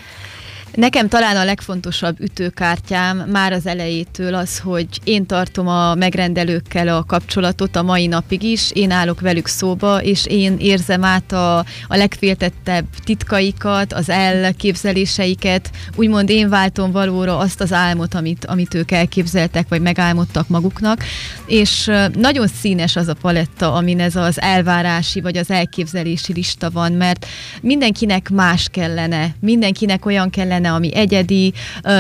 Nekem 0.75 1.09
talán 1.09 1.37
a 1.37 1.45
legfontosabb 1.45 2.21
ütőkártyám 2.21 3.17
már 3.17 3.53
az 3.53 3.67
elejétől 3.67 4.35
az, 4.35 4.59
hogy 4.59 4.87
én 5.05 5.27
tartom 5.27 5.69
a 5.69 5.95
megrendelőkkel 5.95 6.89
a 6.89 7.05
kapcsolatot 7.05 7.77
a 7.77 7.83
mai 7.83 8.07
napig 8.07 8.43
is, 8.43 8.71
én 8.73 8.91
állok 8.91 9.21
velük 9.21 9.47
szóba, 9.47 10.03
és 10.03 10.27
én 10.27 10.57
érzem 10.59 11.05
át 11.05 11.33
a, 11.33 11.59
a 11.59 11.65
legféltettebb 11.97 12.85
titkaikat, 13.05 13.93
az 13.93 14.09
elképzeléseiket, 14.09 15.71
úgymond 15.97 16.31
én 16.31 16.49
váltom 16.49 16.93
valóra 16.93 17.39
azt 17.39 17.61
az 17.61 17.73
álmot, 17.73 18.15
amit, 18.15 18.45
amit 18.45 18.75
ők 18.75 18.91
elképzeltek, 18.91 19.69
vagy 19.69 19.81
megálmodtak 19.81 20.49
maguknak, 20.49 21.05
és 21.47 21.91
nagyon 22.15 22.47
színes 22.47 22.97
az 22.97 23.09
a 23.09 23.15
paletta, 23.15 23.73
amin 23.73 24.01
ez 24.01 24.17
az 24.17 24.41
elvárási, 24.41 25.21
vagy 25.21 25.37
az 25.37 25.51
elképzelési 25.51 26.33
lista 26.33 26.71
van, 26.71 26.93
mert 26.93 27.27
mindenkinek 27.61 28.31
más 28.31 28.69
kellene, 28.71 29.35
mindenkinek 29.41 30.07
olyan 30.07 30.31
kellene, 30.31 30.63
lenne, 30.65 30.77
ami 30.77 30.95
egyedi, 30.95 31.53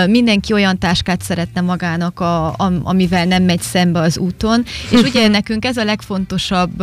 mindenki 0.06 0.52
olyan 0.52 0.78
táskát 0.78 1.22
szeretne 1.22 1.60
magának, 1.60 2.20
a, 2.20 2.54
amivel 2.82 3.24
nem 3.24 3.42
megy 3.42 3.60
szembe 3.60 4.00
az 4.00 4.18
úton, 4.18 4.64
és 4.90 5.02
ugye 5.08 5.28
nekünk 5.28 5.64
ez 5.64 5.76
a 5.76 5.84
legfontosabb 5.84 6.82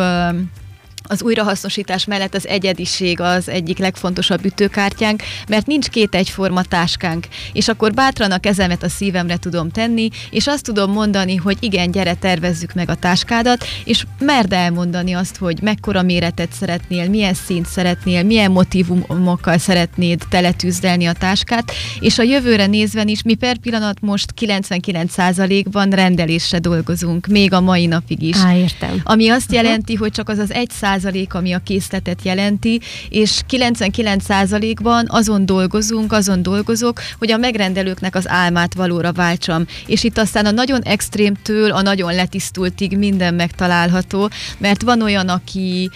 az 1.04 1.24
újrahasznosítás 1.24 2.06
mellett 2.06 2.36
az 2.36 2.48
egyediség 2.48 3.20
az 3.20 3.50
egyik 3.50 3.78
legfontosabb 3.78 4.46
ütőkártyánk, 4.46 5.24
mert 5.48 5.68
nincs 5.68 5.88
két 5.88 6.16
egyforma 6.16 6.64
táskánk, 6.64 7.28
és 7.54 7.68
akkor 7.68 7.94
bátran 7.94 8.32
a 8.32 8.38
kezemet 8.38 8.84
a 8.84 8.90
szívemre 8.90 9.38
tudom 9.38 9.70
tenni, 9.70 10.10
és 10.30 10.48
azt 10.48 10.64
tudom 10.64 10.92
mondani, 10.92 11.36
hogy 11.36 11.58
igen, 11.60 11.92
gyere, 11.92 12.14
tervezzük 12.14 12.74
meg 12.74 12.90
a 12.90 12.96
táskádat, 12.96 13.66
és 13.84 14.06
merd 14.20 14.54
elmondani 14.54 15.14
azt, 15.14 15.38
hogy 15.38 15.62
mekkora 15.62 16.02
méretet 16.02 16.54
szeretnél, 16.54 17.10
milyen 17.10 17.34
színt 17.34 17.66
szeretnél, 17.66 18.24
milyen 18.24 18.52
motivumokkal 18.52 19.58
szeretnéd 19.58 20.22
teletűzdelni 20.30 21.06
a 21.06 21.14
táskát, 21.14 21.72
és 22.00 22.18
a 22.20 22.24
jövőre 22.24 22.66
nézve 22.66 23.04
is 23.06 23.24
mi 23.24 23.34
per 23.34 23.58
pillanat 23.58 24.02
most 24.02 24.34
99%-ban 24.42 25.90
rendelésre 25.90 26.60
dolgozunk, 26.60 27.28
még 27.28 27.54
a 27.54 27.62
mai 27.62 27.86
napig 27.86 28.22
is. 28.22 28.38
Á, 28.38 28.56
értem. 28.56 29.02
Ami 29.04 29.30
azt 29.30 29.54
jelenti, 29.54 29.96
hogy 29.96 30.12
csak 30.12 30.30
az 30.30 30.38
az 30.38 30.54
egy 30.54 30.70
százalék, 30.92 31.34
ami 31.34 31.54
a 31.54 31.62
készletet 31.64 32.20
jelenti, 32.24 32.82
és 33.10 33.42
99 33.48 34.24
százalékban 34.24 35.06
azon 35.10 35.46
dolgozunk, 35.46 36.12
azon 36.12 36.42
dolgozok, 36.42 37.02
hogy 37.20 37.32
a 37.32 37.38
megrendelőknek 37.38 38.16
az 38.16 38.30
álmát 38.30 38.74
valóra 38.74 39.12
váltsam. 39.12 39.66
És 39.86 40.04
itt 40.04 40.18
aztán 40.18 40.46
a 40.46 40.52
nagyon 40.52 40.82
extrémtől 40.82 41.72
a 41.72 41.82
nagyon 41.82 42.14
letisztultig 42.14 42.98
minden 42.98 43.34
megtalálható, 43.34 44.30
mert 44.58 44.82
van 44.82 45.02
olyan, 45.02 45.30
aki 45.30 45.90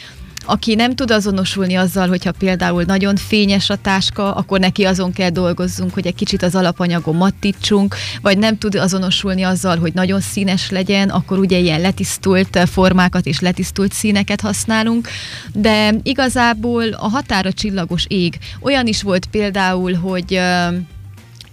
aki 0.45 0.75
nem 0.75 0.95
tud 0.95 1.11
azonosulni 1.11 1.75
azzal, 1.75 2.07
hogyha 2.07 2.31
például 2.31 2.83
nagyon 2.83 3.15
fényes 3.15 3.69
a 3.69 3.75
táska, 3.75 4.33
akkor 4.33 4.59
neki 4.59 4.83
azon 4.83 5.11
kell 5.13 5.29
dolgozzunk, 5.29 5.93
hogy 5.93 6.07
egy 6.07 6.15
kicsit 6.15 6.43
az 6.43 6.55
alapanyagon 6.55 7.15
mattítsunk, 7.15 7.95
vagy 8.21 8.37
nem 8.37 8.57
tud 8.57 8.75
azonosulni 8.75 9.43
azzal, 9.43 9.77
hogy 9.77 9.93
nagyon 9.93 10.21
színes 10.21 10.69
legyen, 10.69 11.09
akkor 11.09 11.39
ugye 11.39 11.57
ilyen 11.57 11.81
letisztult 11.81 12.59
formákat 12.71 13.25
és 13.25 13.39
letisztult 13.39 13.93
színeket 13.93 14.41
használunk, 14.41 15.07
de 15.53 15.93
igazából 16.03 16.87
a 16.87 17.07
határa 17.07 17.53
csillagos 17.53 18.05
ég. 18.07 18.37
Olyan 18.61 18.87
is 18.87 19.01
volt 19.01 19.25
például, 19.25 19.93
hogy 19.93 20.39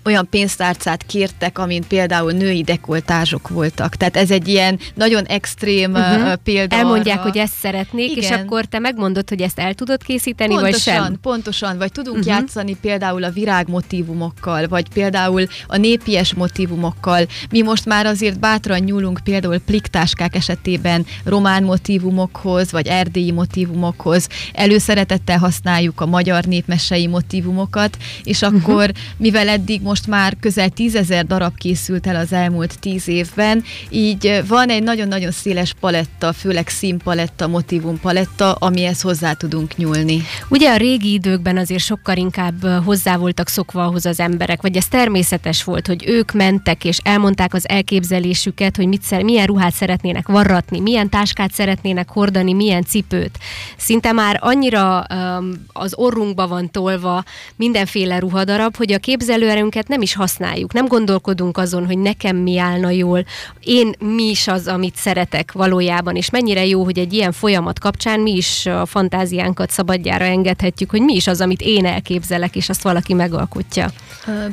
olyan 0.05 0.29
pénztárcát 0.31 1.07
kértek, 1.07 1.59
amint 1.59 1.87
például 1.87 2.33
női 2.33 2.63
dekoltázsok 2.63 3.49
voltak. 3.49 3.97
Tehát 3.97 4.17
ez 4.17 4.31
egy 4.31 4.49
ilyen 4.49 4.79
nagyon 4.95 5.25
extrém 5.25 5.93
uh-huh. 5.93 6.35
példa 6.45 6.77
Elmondják, 6.77 7.19
arra. 7.19 7.29
hogy 7.29 7.39
ezt 7.39 7.55
szeretnék, 7.55 8.11
Igen. 8.11 8.23
és 8.23 8.31
akkor 8.31 8.65
te 8.65 8.79
megmondod, 8.79 9.29
hogy 9.29 9.41
ezt 9.41 9.59
el 9.59 9.75
tudod 9.75 10.03
készíteni, 10.03 10.55
pontosan, 10.55 10.95
vagy 10.95 11.05
sem? 11.05 11.21
Pontosan, 11.21 11.79
vagy 11.79 11.93
tudunk 11.93 12.19
uh-huh. 12.19 12.33
játszani 12.33 12.77
például 12.81 13.25
a 13.25 13.31
virág 13.31 13.69
motivumokkal, 13.69 14.69
vagy 14.69 14.89
például 14.89 15.47
a 15.67 15.77
népies 15.77 16.35
motivumokkal. 16.35 17.27
Mi 17.51 17.63
most 17.63 17.85
már 17.85 18.07
azért 18.07 18.39
bátran 18.39 18.79
nyúlunk 18.79 19.21
például 19.25 19.59
pliktáskák 19.59 20.35
esetében 20.35 21.07
román 21.25 21.63
motivumokhoz, 21.63 22.73
vagy 22.73 22.87
erdélyi 22.87 23.31
motivumokhoz. 23.31 24.29
Előszeretettel 24.53 25.39
használjuk 25.39 26.01
a 26.01 26.07
magyar 26.07 26.45
népmesei 26.45 27.07
motivumokat, 27.07 27.97
és 28.23 28.43
akkor, 28.43 28.83
uh-huh. 28.83 28.97
mivel 29.17 29.49
eddig 29.49 29.81
most 29.93 30.07
már 30.07 30.37
közel 30.41 30.69
tízezer 30.69 31.27
darab 31.27 31.57
készült 31.57 32.07
el 32.07 32.17
az 32.17 32.33
elmúlt 32.33 32.79
tíz 32.79 33.09
évben, 33.09 33.65
így 33.91 34.43
van 34.49 34.69
egy 34.69 34.83
nagyon-nagyon 34.83 35.31
széles 35.31 35.75
paletta, 35.81 36.33
főleg 36.33 36.69
színpaletta, 36.69 37.47
motivum 37.49 38.01
paletta, 38.01 38.53
amihez 38.53 39.01
hozzá 39.01 39.33
tudunk 39.33 39.77
nyúlni. 39.77 40.23
Ugye 40.49 40.73
a 40.73 40.77
régi 40.77 41.13
időkben 41.13 41.57
azért 41.57 41.83
sokkal 41.83 42.17
inkább 42.17 42.85
hozzá 42.85 43.17
voltak 43.17 43.49
szokva 43.49 43.85
ahhoz 43.85 44.07
az 44.07 44.21
emberek, 44.21 44.63
vagy 44.63 44.77
ez 44.77 44.89
természetes 44.89 45.65
volt, 45.65 45.87
hogy 45.87 46.05
ők 46.07 46.33
mentek 46.33 46.85
és 46.85 46.99
elmondták 47.03 47.55
az 47.55 47.69
elképzelésüket, 47.69 48.77
hogy 48.77 48.87
mit, 48.87 49.23
milyen 49.23 49.47
ruhát 49.47 49.75
szeretnének 49.75 50.29
varratni, 50.29 50.81
milyen 50.81 51.09
táskát 51.09 51.53
szeretnének 51.53 52.09
hordani, 52.09 52.53
milyen 52.53 52.83
cipőt. 52.83 53.39
Szinte 53.77 54.13
már 54.13 54.39
annyira 54.41 55.07
um, 55.15 55.53
az 55.73 55.95
orrunkba 55.97 56.49
van 56.49 56.71
tolva 56.71 57.25
mindenféle 57.57 58.19
ruhadarab, 58.19 58.77
hogy 58.77 58.93
a 58.93 58.99
képzelőerőnket 58.99 59.81
amiket 59.83 59.89
nem 59.89 60.03
is 60.03 60.15
használjuk. 60.15 60.73
Nem 60.73 60.87
gondolkodunk 60.87 61.59
azon, 61.59 61.87
hogy 61.87 61.99
nekem 61.99 62.37
mi 62.37 62.59
állna 62.59 62.91
jól, 62.91 63.25
én 63.61 63.95
mi 63.99 64.23
is 64.23 64.49
az, 64.49 64.67
amit 64.67 64.97
szeretek 64.97 65.53
valójában, 65.53 66.17
és 66.17 66.31
mennyire 66.31 66.67
jó, 66.67 66.85
hogy 66.85 66.99
egy 66.99 67.13
ilyen 67.13 67.33
folyamat 67.33 67.79
kapcsán 67.79 68.21
mi 68.21 68.37
is 68.37 68.67
a 68.67 68.87
fantáziánkat 68.87 69.71
szabadjára 69.71 70.25
engedhetjük, 70.25 70.91
hogy 70.91 71.01
mi 71.01 71.15
is 71.15 71.27
az, 71.27 71.41
amit 71.41 71.61
én 71.61 71.87
elképzelek, 71.87 72.57
és 72.57 72.69
azt 72.69 72.83
valaki 72.83 73.15
megalkotja. 73.15 73.91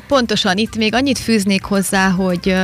Pontosan, 0.07 0.57
itt 0.57 0.75
még 0.75 0.93
annyit 0.93 1.17
fűznék 1.17 1.63
hozzá, 1.63 2.09
hogy 2.09 2.55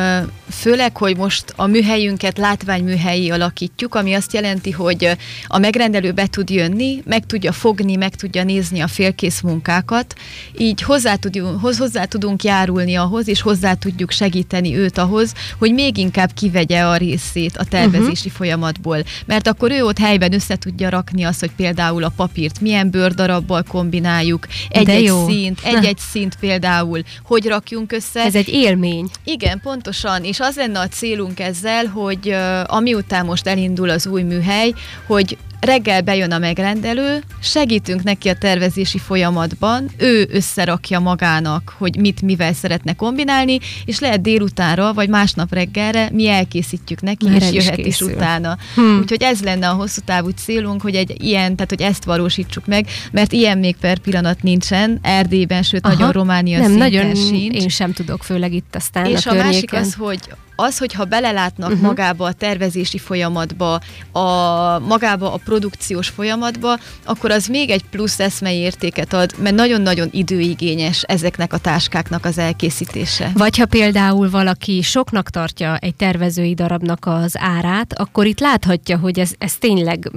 főleg, 0.49 0.97
hogy 0.97 1.17
most 1.17 1.53
a 1.55 1.65
műhelyünket 1.65 2.37
látványműhelyi 2.37 3.31
alakítjuk, 3.31 3.95
ami 3.95 4.13
azt 4.13 4.33
jelenti, 4.33 4.71
hogy 4.71 5.17
a 5.47 5.57
megrendelő 5.57 6.11
be 6.11 6.27
tud 6.27 6.49
jönni, 6.49 7.03
meg 7.05 7.25
tudja 7.25 7.51
fogni, 7.51 7.95
meg 7.95 8.15
tudja 8.15 8.43
nézni 8.43 8.79
a 8.79 8.87
félkész 8.87 9.41
munkákat, 9.41 10.15
így 10.57 10.81
hozzá 10.81 11.15
tudunk, 11.15 11.61
hozzá 11.61 12.05
tudunk 12.05 12.43
járulni 12.55 12.95
ahhoz, 12.95 13.27
és 13.27 13.41
hozzá 13.41 13.73
tudjuk 13.73 14.11
segíteni 14.11 14.75
őt 14.75 14.97
ahhoz, 14.97 15.33
hogy 15.57 15.73
még 15.73 15.97
inkább 15.97 16.31
kivegye 16.33 16.81
a 16.81 16.95
részét 16.95 17.57
a 17.57 17.63
tervezési 17.63 18.11
uh-huh. 18.11 18.31
folyamatból. 18.31 19.03
Mert 19.25 19.47
akkor 19.47 19.71
ő 19.71 19.83
ott 19.83 19.97
helyben 19.97 20.33
össze 20.33 20.55
tudja 20.55 20.89
rakni 20.89 21.23
azt, 21.23 21.39
hogy 21.39 21.51
például 21.55 22.03
a 22.03 22.11
papírt 22.15 22.61
milyen 22.61 22.89
bőrdarabbal 22.89 23.63
kombináljuk, 23.67 24.47
egy-egy 24.69 25.11
szint, 25.27 25.59
egy-egy 25.63 25.97
szint 25.97 26.35
például, 26.39 27.01
hogy 27.23 27.45
rakjunk 27.45 27.91
össze. 27.91 28.21
Ez 28.23 28.35
egy 28.35 28.49
élmény. 28.49 29.07
Igen, 29.23 29.59
pontosan, 29.59 30.23
és 30.23 30.39
az 30.39 30.55
lenne 30.55 30.79
a 30.79 30.87
célunk 30.87 31.39
ezzel, 31.39 31.85
hogy 31.85 32.27
uh, 32.27 32.75
amiután 32.75 33.25
most 33.25 33.47
elindul 33.47 33.89
az 33.89 34.07
új 34.07 34.21
műhely, 34.21 34.73
hogy 35.07 35.37
reggel 35.65 36.01
bejön 36.01 36.31
a 36.31 36.37
megrendelő, 36.37 37.23
segítünk 37.41 38.03
neki 38.03 38.29
a 38.29 38.33
tervezési 38.33 38.97
folyamatban, 38.97 39.89
ő 39.97 40.27
összerakja 40.31 40.99
magának, 40.99 41.75
hogy 41.77 41.95
mit 41.97 42.21
mivel 42.21 42.53
szeretne 42.53 42.93
kombinálni, 42.93 43.59
és 43.85 43.99
lehet 43.99 44.21
délutánra, 44.21 44.93
vagy 44.93 45.09
másnap 45.09 45.53
reggelre 45.53 46.09
mi 46.11 46.27
elkészítjük 46.27 47.01
neki, 47.01 47.29
Már 47.29 47.41
és 47.41 47.51
jöhet 47.51 47.77
is, 47.77 47.85
is 47.85 48.01
utána. 48.01 48.57
Hmm. 48.75 48.99
Úgyhogy 48.99 49.23
ez 49.23 49.41
lenne 49.41 49.69
a 49.69 49.73
hosszú 49.73 50.01
távú 50.05 50.29
célunk, 50.29 50.81
hogy 50.81 50.95
egy 50.95 51.23
ilyen, 51.23 51.55
tehát 51.55 51.69
hogy 51.69 51.81
ezt 51.81 52.03
valósítsuk 52.03 52.65
meg, 52.65 52.87
mert 53.11 53.31
ilyen 53.31 53.57
még 53.57 53.75
per 53.75 53.97
pillanat 53.97 54.43
nincsen, 54.43 54.99
Erdélyben, 55.01 55.63
sőt 55.63 55.85
Aha. 55.85 55.93
nagyon 55.93 56.11
Románia 56.11 56.59
Nem, 56.59 56.71
nagyon 56.71 57.15
sincs. 57.15 57.61
én 57.61 57.69
sem 57.69 57.93
tudok, 57.93 58.23
főleg 58.23 58.53
itt 58.53 58.75
aztán 58.75 59.05
És 59.05 59.25
a, 59.25 59.31
a 59.31 59.33
másik 59.33 59.73
az, 59.73 59.93
hogy 59.93 60.19
az, 60.55 60.77
hogyha 60.77 61.03
belelátnak 61.05 61.69
uh-huh. 61.69 61.85
magába 61.85 62.25
a 62.25 62.33
tervezési 62.33 62.97
folyamatba, 62.97 63.79
a, 64.11 64.79
magába 64.79 65.33
a 65.33 65.37
produkciós 65.37 66.09
folyamatba, 66.09 66.79
akkor 67.05 67.31
az 67.31 67.47
még 67.47 67.69
egy 67.69 67.83
plusz 67.89 68.19
eszmei 68.19 68.57
értéket 68.57 69.13
ad, 69.13 69.33
mert 69.37 69.55
nagyon-nagyon 69.55 70.07
időigényes 70.11 71.03
ezeknek 71.03 71.53
a 71.53 71.57
táskáknak 71.57 72.25
az 72.25 72.37
elkészítése. 72.37 73.31
Vagy 73.33 73.57
ha 73.57 73.65
például 73.65 74.29
valaki 74.29 74.81
soknak 74.81 75.29
tartja 75.29 75.77
egy 75.77 75.95
tervezői 75.95 76.53
darabnak 76.53 77.05
az 77.05 77.33
árát, 77.37 77.99
akkor 77.99 78.25
itt 78.25 78.39
láthatja, 78.39 78.97
hogy 78.97 79.19
ez, 79.19 79.31
ez 79.37 79.55
tényleg 79.55 80.11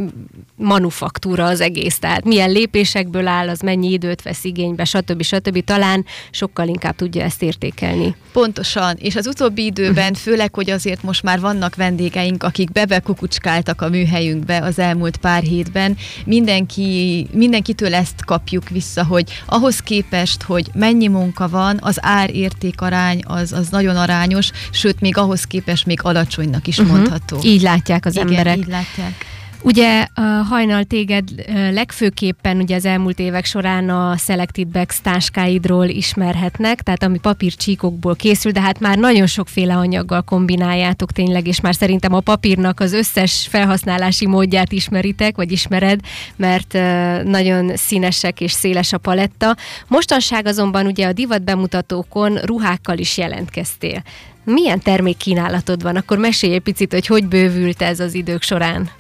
manufaktúra 0.57 1.45
az 1.45 1.61
egész, 1.61 1.99
tehát 1.99 2.25
milyen 2.25 2.51
lépésekből 2.51 3.27
áll, 3.27 3.49
az 3.49 3.61
mennyi 3.61 3.93
időt 3.93 4.23
vesz 4.23 4.45
igénybe, 4.45 4.85
stb. 4.85 5.23
stb. 5.23 5.65
Talán 5.65 6.05
sokkal 6.31 6.69
inkább 6.69 6.97
tudja 6.97 7.23
ezt 7.23 7.43
értékelni. 7.43 8.17
Pontosan, 8.33 8.97
és 8.99 9.17
az 9.17 9.27
utóbbi 9.27 9.65
időben 9.65 10.15
főleg, 10.29 10.55
hogy 10.55 10.71
azért 10.71 11.03
most 11.03 11.23
már 11.23 11.41
vannak 11.41 11.77
vendégeink, 11.77 12.43
akik 12.43 12.73
bebekukucskáltak 12.73 13.83
a 13.83 13.89
műhelyünkbe 13.89 14.59
az 14.63 14.79
elmúlt 14.79 15.17
pár 15.17 15.43
hétben. 15.43 15.97
Mindenki, 16.25 17.27
mindenkitől 17.33 17.95
ezt 17.95 18.25
kapjuk 18.25 18.69
vissza, 18.69 19.05
hogy 19.05 19.43
ahhoz 19.47 19.81
képest, 19.81 20.43
hogy 20.43 20.71
mennyi 20.75 21.09
munka 21.09 21.49
van, 21.49 21.79
az 21.81 21.99
ár-érték 22.01 22.81
arány 22.81 23.23
az, 23.27 23.53
az 23.53 23.69
nagyon 23.69 23.97
arányos, 23.97 24.51
sőt, 24.71 25.01
még 25.01 25.17
ahhoz 25.17 25.45
képest 25.45 25.87
még 25.87 26.01
alacsonynak 26.03 26.67
is 26.67 26.79
uh-huh. 26.79 26.97
mondható. 26.97 27.39
Így 27.43 27.63
látják 27.63 28.07
az 28.07 28.17
Igen, 28.17 28.29
emberek. 28.29 28.57
így 28.57 28.67
látják. 28.67 29.38
Ugye 29.63 30.07
hajnal 30.49 30.85
téged 30.85 31.29
legfőképpen 31.73 32.57
ugye 32.57 32.77
az 32.77 32.85
elmúlt 32.85 33.19
évek 33.19 33.45
során 33.45 33.89
a 33.89 34.17
Selected 34.17 34.67
Bags 34.67 35.01
táskáidról 35.01 35.87
ismerhetnek, 35.87 36.83
tehát 36.83 37.03
ami 37.03 37.19
papírcsíkokból 37.19 38.17
készül, 38.17 38.53
de 38.53 38.61
hát 38.61 38.81
már 38.81 38.99
nagyon 38.99 39.27
sokféle 39.27 39.77
anyaggal 39.77 40.23
kombináljátok 40.23 41.13
tényleg, 41.13 41.47
és 41.47 41.61
már 41.61 41.75
szerintem 41.75 42.13
a 42.13 42.21
papírnak 42.21 42.81
az 42.81 42.93
összes 42.93 43.47
felhasználási 43.51 44.27
módját 44.27 44.73
ismeritek, 44.73 45.37
vagy 45.37 45.53
ismered, 45.53 46.01
mert 46.37 46.73
nagyon 47.25 47.77
színesek 47.77 48.41
és 48.41 48.53
széles 48.53 48.93
a 48.93 48.99
paletta. 48.99 49.57
Mostanság 49.87 50.47
azonban 50.47 50.87
ugye 50.87 51.07
a 51.07 51.13
divat 51.13 51.43
bemutatókon 51.43 52.35
ruhákkal 52.37 52.99
is 52.99 53.19
jelentkeztél. 53.19 54.03
Milyen 54.45 54.81
termékkínálatod 54.81 55.83
van? 55.83 55.97
Akkor 55.97 56.19
mesélj 56.19 56.55
egy 56.55 56.61
picit, 56.61 56.93
hogy 56.93 57.07
hogy 57.07 57.27
bővült 57.27 57.83
ez 57.83 58.01
az 58.01 58.15
idők 58.15 58.43
során. 58.43 58.91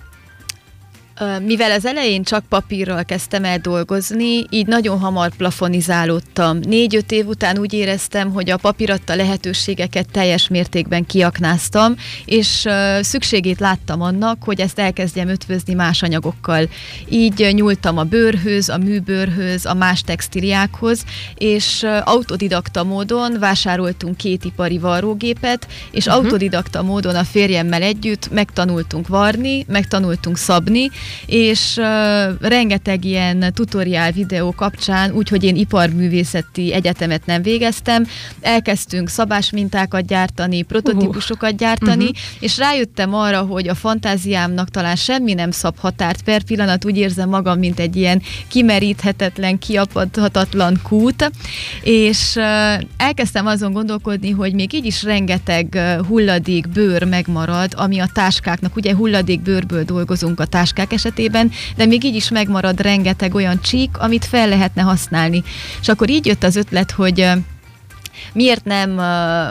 Mivel 1.44 1.70
az 1.70 1.86
elején 1.86 2.22
csak 2.22 2.44
papírral 2.48 3.04
kezdtem 3.04 3.44
el 3.44 3.58
dolgozni, 3.58 4.44
így 4.50 4.66
nagyon 4.66 4.98
hamar 4.98 5.30
plafonizálódtam. 5.36 6.58
Négy-öt 6.58 7.12
év 7.12 7.26
után 7.26 7.58
úgy 7.58 7.72
éreztem, 7.72 8.32
hogy 8.32 8.50
a 8.50 8.56
papír 8.56 8.90
adta 8.90 9.14
lehetőségeket 9.14 10.06
teljes 10.10 10.48
mértékben 10.48 11.06
kiaknáztam, 11.06 11.94
és 12.24 12.66
szükségét 13.00 13.60
láttam 13.60 14.00
annak, 14.00 14.42
hogy 14.44 14.60
ezt 14.60 14.78
elkezdjem 14.78 15.28
ötvözni 15.28 15.74
más 15.74 16.02
anyagokkal. 16.02 16.68
Így 17.08 17.50
nyúltam 17.52 17.98
a 17.98 18.04
bőrhöz, 18.04 18.68
a 18.68 18.78
műbőrhöz, 18.78 19.66
a 19.66 19.74
más 19.74 20.02
textiliákhoz, 20.02 21.04
és 21.34 21.86
autodidakta 22.04 22.84
módon 22.84 23.36
vásároltunk 23.38 24.16
két 24.16 24.44
ipari 24.44 24.78
varrógépet, 24.78 25.68
és 25.90 26.06
uh-huh. 26.06 26.22
autodidakta 26.22 26.82
módon 26.82 27.14
a 27.14 27.24
férjemmel 27.24 27.82
együtt 27.82 28.30
megtanultunk 28.30 29.08
varni, 29.08 29.64
megtanultunk 29.68 30.36
szabni, 30.36 30.90
és 31.26 31.76
uh, 31.76 31.84
rengeteg 32.40 33.04
ilyen 33.04 33.52
tutoriál 33.54 34.12
videó 34.12 34.52
kapcsán, 34.52 35.12
úgyhogy 35.12 35.44
én 35.44 35.56
iparművészeti 35.56 36.72
egyetemet 36.72 37.26
nem 37.26 37.42
végeztem, 37.42 38.06
elkezdtünk 38.40 39.08
szabás 39.08 39.50
mintákat 39.50 40.06
gyártani, 40.06 40.62
prototípusokat 40.62 41.56
gyártani, 41.56 42.04
uh-huh. 42.04 42.18
és 42.40 42.58
rájöttem 42.58 43.14
arra, 43.14 43.40
hogy 43.40 43.68
a 43.68 43.74
fantáziámnak 43.74 44.68
talán 44.68 44.96
semmi 44.96 45.34
nem 45.34 45.50
szab 45.50 45.78
határt 45.78 46.22
per 46.22 46.42
pillanat, 46.42 46.84
úgy 46.84 46.96
érzem 46.96 47.28
magam, 47.28 47.58
mint 47.58 47.78
egy 47.78 47.96
ilyen 47.96 48.22
kimeríthetetlen, 48.48 49.58
kiapadhatatlan 49.58 50.80
kút, 50.82 51.30
és 51.82 52.34
uh, 52.36 52.44
elkezdtem 52.96 53.46
azon 53.46 53.72
gondolkodni, 53.72 54.30
hogy 54.30 54.54
még 54.54 54.72
így 54.72 54.86
is 54.86 55.02
rengeteg 55.02 55.78
hulladék, 56.08 56.68
bőr 56.68 57.04
megmarad, 57.04 57.72
ami 57.76 57.98
a 57.98 58.08
táskáknak, 58.12 58.76
ugye 58.76 58.94
hulladék 58.94 59.40
bőrből 59.40 59.84
dolgozunk 59.84 60.40
a 60.40 60.44
táskák 60.44 60.92
esetében, 60.98 61.50
de 61.76 61.86
még 61.86 62.04
így 62.04 62.14
is 62.14 62.30
megmarad 62.30 62.80
rengeteg 62.80 63.34
olyan 63.34 63.60
csík, 63.60 63.98
amit 63.98 64.24
fel 64.24 64.48
lehetne 64.48 64.82
használni. 64.82 65.42
És 65.80 65.88
akkor 65.88 66.10
így 66.10 66.26
jött 66.26 66.44
az 66.44 66.56
ötlet, 66.56 66.90
hogy 66.90 67.30
miért 68.32 68.64
nem 68.64 68.96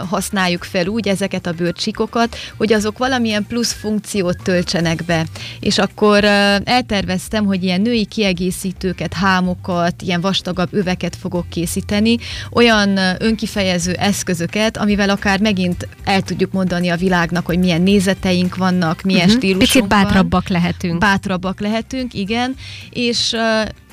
használjuk 0.09 0.63
fel 0.63 0.87
úgy 0.87 1.07
ezeket 1.07 1.45
a 1.47 1.51
bőrcsíkokat, 1.51 2.37
hogy 2.57 2.73
azok 2.73 2.97
valamilyen 2.97 3.45
plusz 3.47 3.73
funkciót 3.73 4.43
töltsenek 4.43 5.03
be. 5.05 5.25
És 5.59 5.77
akkor 5.77 6.23
elterveztem, 6.63 7.45
hogy 7.45 7.63
ilyen 7.63 7.81
női 7.81 8.05
kiegészítőket, 8.05 9.13
hámokat, 9.13 10.01
ilyen 10.01 10.21
vastagabb 10.21 10.73
öveket 10.73 11.15
fogok 11.15 11.49
készíteni, 11.49 12.17
olyan 12.51 12.97
önkifejező 13.19 13.93
eszközöket, 13.93 14.77
amivel 14.77 15.09
akár 15.09 15.39
megint 15.39 15.87
el 16.03 16.21
tudjuk 16.21 16.51
mondani 16.51 16.89
a 16.89 16.95
világnak, 16.95 17.45
hogy 17.45 17.59
milyen 17.59 17.81
nézeteink 17.81 18.55
vannak, 18.55 19.01
milyen 19.01 19.25
uh-huh. 19.25 19.37
stílusunk 19.37 19.71
Picit 19.71 19.87
bátrabbak 19.87 20.47
van. 20.47 20.61
lehetünk. 20.61 20.97
Bátrabbak 20.97 21.59
lehetünk, 21.59 22.13
igen, 22.13 22.55
és 22.89 23.35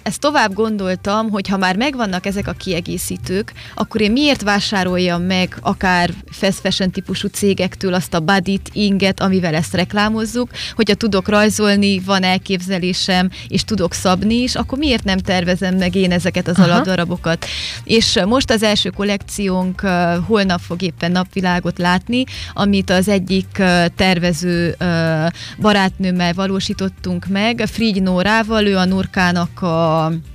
ezt 0.05 0.21
tovább 0.21 0.55
gondoltam, 0.55 1.31
hogy 1.31 1.49
ha 1.49 1.57
már 1.57 1.77
megvannak 1.77 2.27
ezek 2.27 2.49
a 2.49 2.53
kiegészítők, 2.53 3.53
akkor 3.75 4.01
én 4.01 4.12
miért 4.12 4.43
vásároljam 4.43 5.23
meg 5.23 5.57
akár 5.61 6.11
fast 6.31 6.59
fashion 6.59 6.90
típusú 6.90 7.29
cégektől 7.29 7.95
azt 7.95 8.14
a 8.14 8.21
badit, 8.21 8.71
inget, 8.73 9.21
amivel 9.21 9.55
ezt 9.55 9.75
reklámozzuk, 9.75 10.51
hogyha 10.75 10.95
tudok 10.95 11.29
rajzolni, 11.29 12.01
van 12.01 12.23
elképzelésem, 12.23 13.31
és 13.49 13.64
tudok 13.64 13.93
szabni 13.93 14.35
is, 14.35 14.55
akkor 14.55 14.79
miért 14.79 15.05
nem 15.05 15.19
tervezem 15.19 15.77
meg 15.77 15.95
én 15.95 16.12
ezeket 16.12 16.49
az 16.49 16.59
Aha. 16.59 16.71
alapdarabokat? 16.71 17.45
És 17.85 18.19
most 18.27 18.51
az 18.51 18.62
első 18.62 18.90
kollekciónk 18.90 19.81
holnap 20.27 20.61
fog 20.61 20.83
éppen 20.83 21.12
napvilágot 21.12 21.79
látni, 21.79 22.25
amit 22.55 22.90
az 22.90 23.09
egyik 23.09 23.62
tervező 23.97 24.77
barátnőmmel 25.59 26.33
valósítottunk 26.33 27.27
meg, 27.27 27.62
Frigy 27.67 28.03
Nórával, 28.03 28.67
ő 28.67 28.77
a 28.77 28.85
Nurkának 28.85 29.62
a 29.62 29.94
a 29.95 30.34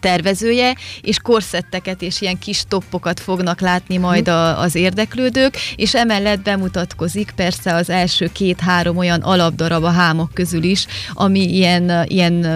tervezője, 0.00 0.76
és 1.00 1.18
korszetteket 1.18 2.02
és 2.02 2.20
ilyen 2.20 2.38
kis 2.38 2.62
toppokat 2.68 3.20
fognak 3.20 3.60
látni 3.60 3.96
majd 3.96 4.28
a, 4.28 4.60
az 4.60 4.74
érdeklődők, 4.74 5.56
és 5.76 5.94
emellett 5.94 6.40
bemutatkozik 6.40 7.32
persze 7.36 7.74
az 7.74 7.90
első 7.90 8.30
két-három 8.32 8.96
olyan 8.96 9.20
alapdarab 9.20 9.84
a 9.84 9.90
hámok 9.90 10.34
közül 10.34 10.62
is, 10.62 10.86
ami 11.12 11.54
ilyen, 11.54 12.04
ilyen 12.06 12.46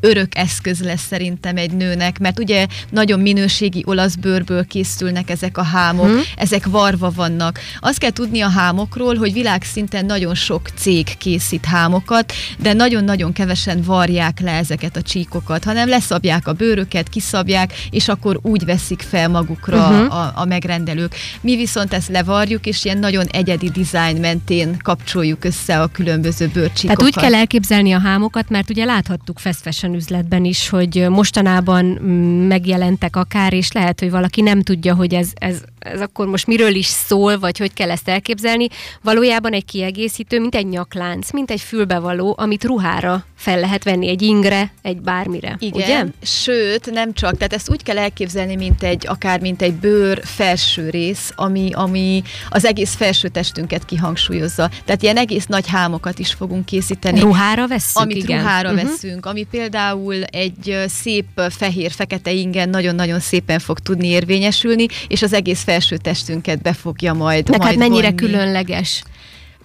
örök 0.00 0.36
eszköz 0.36 0.80
lesz 0.80 1.06
szerintem 1.06 1.56
egy 1.56 1.72
nőnek, 1.72 2.18
mert 2.18 2.38
ugye 2.38 2.66
nagyon 2.90 3.20
minőségi 3.20 3.82
olasz 3.86 4.14
bőrből 4.14 4.66
készülnek 4.66 5.30
ezek 5.30 5.58
a 5.58 5.62
hámok, 5.62 6.06
hmm. 6.06 6.20
ezek 6.36 6.66
varva 6.66 7.10
vannak. 7.10 7.60
Azt 7.80 7.98
kell 7.98 8.10
tudni 8.10 8.40
a 8.40 8.48
hámokról, 8.48 9.16
hogy 9.16 9.32
világszinten 9.32 10.06
nagyon 10.06 10.34
sok 10.34 10.68
cég 10.76 11.16
készít 11.18 11.64
hámokat, 11.64 12.32
de 12.58 12.72
nagyon-nagyon 12.72 13.32
kevesen 13.32 13.82
varják 13.82 14.40
le 14.40 14.52
ezeket 14.52 14.96
a 14.96 15.02
csíkokat, 15.02 15.64
hanem 15.64 15.88
leszabják 15.88 16.46
a 16.46 16.52
bőr 16.52 16.67
bőröket 16.68 17.08
kiszabják, 17.08 17.72
és 17.90 18.08
akkor 18.08 18.38
úgy 18.42 18.64
veszik 18.64 19.00
fel 19.00 19.28
magukra 19.28 19.88
uh-huh. 19.88 20.14
a, 20.14 20.32
a 20.34 20.44
megrendelők. 20.44 21.14
Mi 21.40 21.56
viszont 21.56 21.92
ezt 21.92 22.08
levarjuk, 22.08 22.66
és 22.66 22.84
ilyen 22.84 22.98
nagyon 22.98 23.26
egyedi 23.26 23.68
dizájn 23.70 24.20
mentén 24.20 24.76
kapcsoljuk 24.82 25.44
össze 25.44 25.80
a 25.80 25.86
különböző 25.86 26.46
bőrcsíkokat. 26.46 26.98
Tehát 26.98 27.02
úgy 27.02 27.22
kell 27.22 27.34
elképzelni 27.34 27.92
a 27.92 27.98
hámokat, 27.98 28.48
mert 28.48 28.70
ugye 28.70 28.84
láthattuk 28.84 29.38
fast 29.38 29.60
fashion 29.60 29.94
üzletben 29.94 30.44
is, 30.44 30.68
hogy 30.68 31.06
mostanában 31.08 31.84
mm, 31.84 32.46
megjelentek 32.46 33.16
akár, 33.16 33.52
és 33.52 33.72
lehet, 33.72 34.00
hogy 34.00 34.10
valaki 34.10 34.40
nem 34.40 34.62
tudja, 34.62 34.94
hogy 34.94 35.14
ez, 35.14 35.30
ez, 35.34 35.62
ez 35.92 36.00
akkor 36.00 36.26
most 36.26 36.46
miről 36.46 36.74
is 36.74 36.86
szól, 36.86 37.38
vagy 37.38 37.58
hogy 37.58 37.72
kell 37.72 37.90
ezt 37.90 38.08
elképzelni. 38.08 38.68
Valójában 39.02 39.52
egy 39.52 39.64
kiegészítő, 39.64 40.40
mint 40.40 40.54
egy 40.54 40.66
nyaklánc, 40.66 41.32
mint 41.32 41.50
egy 41.50 41.60
fülbevaló, 41.60 42.34
amit 42.38 42.64
ruhára 42.64 43.24
fel 43.36 43.60
lehet 43.60 43.84
venni, 43.84 44.08
egy 44.08 44.22
ingre, 44.22 44.72
egy 44.82 45.00
bármire. 45.00 45.56
Igen, 45.58 45.74
ugye? 45.74 46.04
sőt, 46.22 46.90
nem 46.90 47.12
csak, 47.12 47.36
tehát 47.36 47.52
ezt 47.52 47.70
úgy 47.70 47.82
kell 47.82 47.98
elképzelni, 47.98 48.56
mint 48.56 48.82
egy, 48.82 49.06
akár 49.06 49.40
mint 49.40 49.62
egy 49.62 49.74
bőr 49.74 50.20
felső 50.24 50.90
rész, 50.90 51.32
ami, 51.34 51.70
ami 51.72 52.22
az 52.48 52.64
egész 52.64 52.94
felső 52.94 53.28
testünket 53.28 53.84
kihangsúlyozza. 53.84 54.70
Tehát 54.84 55.02
ilyen 55.02 55.16
egész 55.16 55.46
nagy 55.46 55.68
hámokat 55.68 56.18
is 56.18 56.32
fogunk 56.32 56.64
készíteni. 56.64 57.20
Ruhára 57.20 57.66
veszünk, 57.66 58.04
Amit 58.04 58.16
igen. 58.16 58.40
ruhára 58.40 58.72
uh-huh. 58.72 58.90
veszünk, 58.90 59.26
ami 59.26 59.46
például 59.50 60.22
egy 60.22 60.84
szép 60.86 61.26
fehér-fekete 61.48 62.30
ingen 62.30 62.68
nagyon-nagyon 62.68 63.20
szépen 63.20 63.58
fog 63.58 63.78
tudni 63.78 64.06
érvényesülni, 64.06 64.86
és 65.08 65.22
az 65.22 65.32
egész 65.32 65.62
felső 65.62 65.77
testünket 65.96 66.62
be 66.62 66.72
fogja 66.72 67.12
majd 67.12 67.44
De 67.44 67.52
hát 67.52 67.62
majd 67.62 67.78
mennyire 67.78 68.06
vonni. 68.06 68.14
különleges 68.14 69.02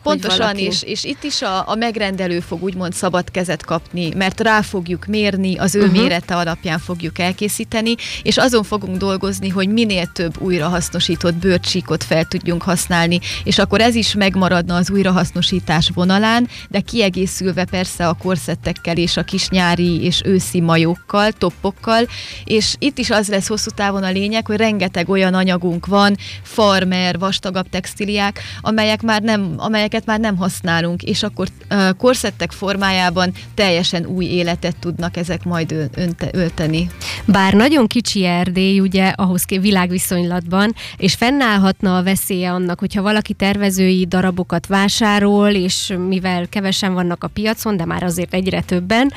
Pontosan, 0.04 0.58
és, 0.58 0.84
és 0.84 1.04
itt 1.04 1.24
is 1.24 1.42
a, 1.42 1.70
a 1.70 1.76
megrendelő 1.76 2.40
fog 2.40 2.64
úgymond 2.64 2.94
szabad 2.94 3.32
kezet 3.32 3.66
kapni, 3.66 4.14
mert 4.16 4.40
rá 4.40 4.62
fogjuk 4.62 5.06
mérni, 5.06 5.58
az 5.58 5.76
ő 5.76 5.80
uh-huh. 5.80 5.98
mérete 5.98 6.36
alapján 6.36 6.80
fogjuk 6.80 7.20
elkészíteni, 7.20 7.96
és 8.24 8.38
azon 8.38 8.64
fogunk 8.64 8.98
dolgozni, 8.98 9.50
hogy 9.50 9.68
minél 9.68 10.06
több 10.06 10.42
újrahasznosított 10.42 11.34
bőrcsíkot 11.34 12.04
fel 12.04 12.26
tudjunk 12.26 12.62
használni, 12.62 13.20
és 13.44 13.58
akkor 13.58 13.82
ez 13.82 13.96
is 13.96 14.14
megmaradna 14.14 14.76
az 14.76 14.92
újrahasznosítás 14.92 15.90
vonalán, 15.94 16.48
de 16.70 16.80
kiegészülve 16.80 17.66
persze 17.66 18.08
a 18.08 18.14
korszettekkel 18.14 18.98
és 18.98 19.18
a 19.18 19.24
kis 19.24 19.50
nyári 19.50 20.04
és 20.04 20.22
őszi 20.26 20.62
majókkal, 20.62 21.32
toppokkal, 21.32 22.08
és 22.44 22.76
itt 22.80 22.98
is 22.98 23.10
az 23.10 23.28
lesz 23.28 23.48
hosszú 23.48 23.70
távon 23.70 24.04
a 24.04 24.12
lényeg, 24.12 24.48
hogy 24.48 24.58
rengeteg 24.58 25.10
olyan 25.10 25.34
anyagunk 25.34 25.86
van, 25.86 26.18
farmer, 26.44 27.20
vastagabb 27.20 27.70
textiliák, 27.70 28.42
amelyek 28.62 29.02
már 29.02 29.22
nem, 29.22 29.54
amelyek 29.58 29.93
amelyeket 29.94 30.06
már 30.06 30.20
nem 30.20 30.38
használunk, 30.38 31.04
és 31.04 31.24
akkor 31.24 31.48
korszettek 31.98 32.52
formájában 32.52 33.32
teljesen 33.56 34.06
új 34.06 34.26
életet 34.26 34.76
tudnak 34.80 35.18
ezek 35.18 35.44
majd 35.44 35.90
ölteni. 36.32 36.90
Bár 37.26 37.54
nagyon 37.54 37.88
kicsi 37.88 38.26
Erdély, 38.26 38.80
ugye, 38.80 39.08
ahhoz 39.08 39.44
kép 39.44 39.62
világviszonylatban, 39.62 40.76
és 40.98 41.14
fennállhatna 41.14 41.98
a 41.98 42.04
veszélye 42.04 42.52
annak, 42.52 42.80
hogyha 42.80 43.02
valaki 43.02 43.34
tervezői 43.34 44.06
darabokat 44.06 44.68
vásárol, 44.68 45.50
és 45.50 45.94
mivel 46.08 46.48
kevesen 46.50 46.94
vannak 46.94 47.24
a 47.24 47.28
piacon, 47.28 47.78
de 47.78 47.86
már 47.86 48.04
azért 48.04 48.34
egyre 48.34 48.62
többen, 48.62 49.14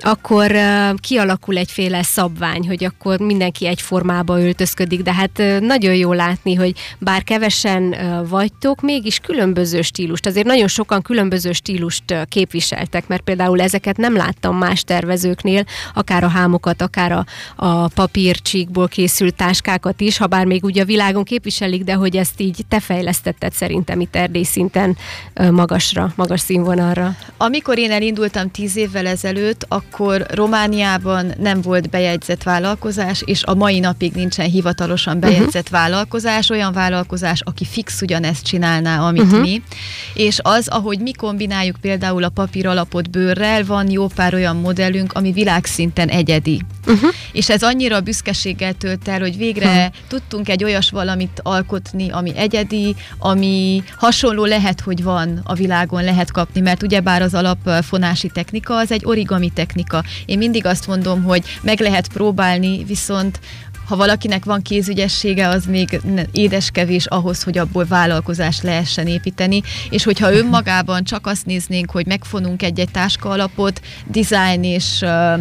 akkor 0.00 0.52
kialakul 0.96 1.56
egyféle 1.56 2.02
szabvány, 2.02 2.66
hogy 2.66 2.84
akkor 2.84 3.18
mindenki 3.18 3.66
egyformába 3.66 4.40
öltözködik, 4.40 5.02
de 5.02 5.12
hát 5.12 5.42
nagyon 5.60 5.94
jó 5.94 6.12
látni, 6.12 6.54
hogy 6.54 6.74
bár 6.98 7.22
kevesen 7.24 7.94
vagytok, 8.28 8.80
mégis 8.80 9.18
különböző 9.18 9.82
stílus 9.82 10.15
stílust. 10.16 10.26
Azért 10.26 10.46
nagyon 10.46 10.68
sokan 10.68 11.02
különböző 11.02 11.52
stílust 11.52 12.26
képviseltek, 12.28 13.08
mert 13.08 13.22
például 13.22 13.60
ezeket 13.60 13.96
nem 13.96 14.16
láttam 14.16 14.56
más 14.56 14.82
tervezőknél, 14.82 15.64
akár 15.94 16.24
a 16.24 16.28
hámokat, 16.28 16.82
akár 16.82 17.12
a, 17.12 17.24
a 17.56 17.88
papírcsíkból 17.88 18.88
készült 18.88 19.34
táskákat 19.34 20.00
is, 20.00 20.16
ha 20.16 20.26
bár 20.26 20.44
még 20.46 20.64
ugye 20.64 20.82
a 20.82 20.84
világon 20.84 21.24
képviselik, 21.24 21.84
de 21.84 21.94
hogy 21.94 22.16
ezt 22.16 22.40
így 22.40 22.64
te 22.68 22.80
fejlesztetted 22.80 23.52
szerintem 23.52 24.00
itt 24.00 24.16
Erdély 24.16 24.42
szinten 24.42 24.96
magasra, 25.50 26.12
magas 26.16 26.40
színvonalra. 26.40 27.16
Amikor 27.36 27.78
én 27.78 27.90
elindultam 27.90 28.50
tíz 28.50 28.76
évvel 28.76 29.06
ezelőtt, 29.06 29.64
akkor 29.68 30.26
Romániában 30.30 31.32
nem 31.38 31.60
volt 31.60 31.90
bejegyzett 31.90 32.42
vállalkozás, 32.42 33.22
és 33.24 33.44
a 33.44 33.54
mai 33.54 33.78
napig 33.78 34.12
nincsen 34.12 34.50
hivatalosan 34.50 35.20
bejegyzett 35.20 35.68
uh-huh. 35.68 35.80
vállalkozás, 35.80 36.50
olyan 36.50 36.72
vállalkozás, 36.72 37.40
aki 37.44 37.64
fix 37.64 38.02
ugyanezt 38.02 38.44
csinálná, 38.44 39.00
amit 39.06 39.22
uh-huh. 39.22 39.40
mi 39.40 39.62
és 40.14 40.38
az, 40.42 40.68
ahogy 40.68 40.98
mi 40.98 41.12
kombináljuk 41.12 41.76
például 41.80 42.24
a 42.24 42.28
papír 42.28 42.66
alapot 42.66 43.10
bőrrel, 43.10 43.64
van 43.64 43.90
jó 43.90 44.06
pár 44.06 44.34
olyan 44.34 44.56
modellünk, 44.56 45.12
ami 45.12 45.32
világszinten 45.32 46.08
egyedi. 46.08 46.60
Uh-huh. 46.86 47.10
És 47.32 47.50
ez 47.50 47.62
annyira 47.62 48.00
büszkeséggel 48.00 48.72
tölt 48.72 49.08
el, 49.08 49.20
hogy 49.20 49.36
végre 49.36 49.76
uh-huh. 49.76 49.94
tudtunk 50.08 50.48
egy 50.48 50.64
olyas 50.64 50.90
valamit 50.90 51.40
alkotni, 51.42 52.10
ami 52.10 52.36
egyedi, 52.36 52.94
ami 53.18 53.82
hasonló 53.96 54.44
lehet, 54.44 54.80
hogy 54.80 55.02
van 55.02 55.40
a 55.44 55.54
világon, 55.54 56.04
lehet 56.04 56.30
kapni, 56.30 56.60
mert 56.60 56.82
ugyebár 56.82 57.22
az 57.22 57.34
alapfonási 57.34 58.28
technika 58.28 58.76
az 58.76 58.90
egy 58.90 59.02
origami 59.04 59.50
technika. 59.50 60.04
Én 60.26 60.38
mindig 60.38 60.66
azt 60.66 60.86
mondom, 60.86 61.22
hogy 61.22 61.42
meg 61.62 61.80
lehet 61.80 62.08
próbálni, 62.08 62.84
viszont 62.84 63.40
ha 63.86 63.96
valakinek 63.96 64.44
van 64.44 64.62
kézügyessége, 64.62 65.48
az 65.48 65.64
még 65.66 66.00
édeskevés 66.32 67.06
ahhoz, 67.06 67.42
hogy 67.42 67.58
abból 67.58 67.84
vállalkozást 67.84 68.62
lehessen 68.62 69.06
építeni, 69.06 69.62
és 69.90 70.04
hogyha 70.04 70.32
önmagában 70.32 71.04
csak 71.04 71.26
azt 71.26 71.46
néznénk, 71.46 71.90
hogy 71.90 72.06
megfonunk 72.06 72.62
egy-egy 72.62 72.90
táska 72.90 73.28
alapot, 73.28 73.80
design 74.06 74.62
és 74.62 75.00
uh, 75.02 75.40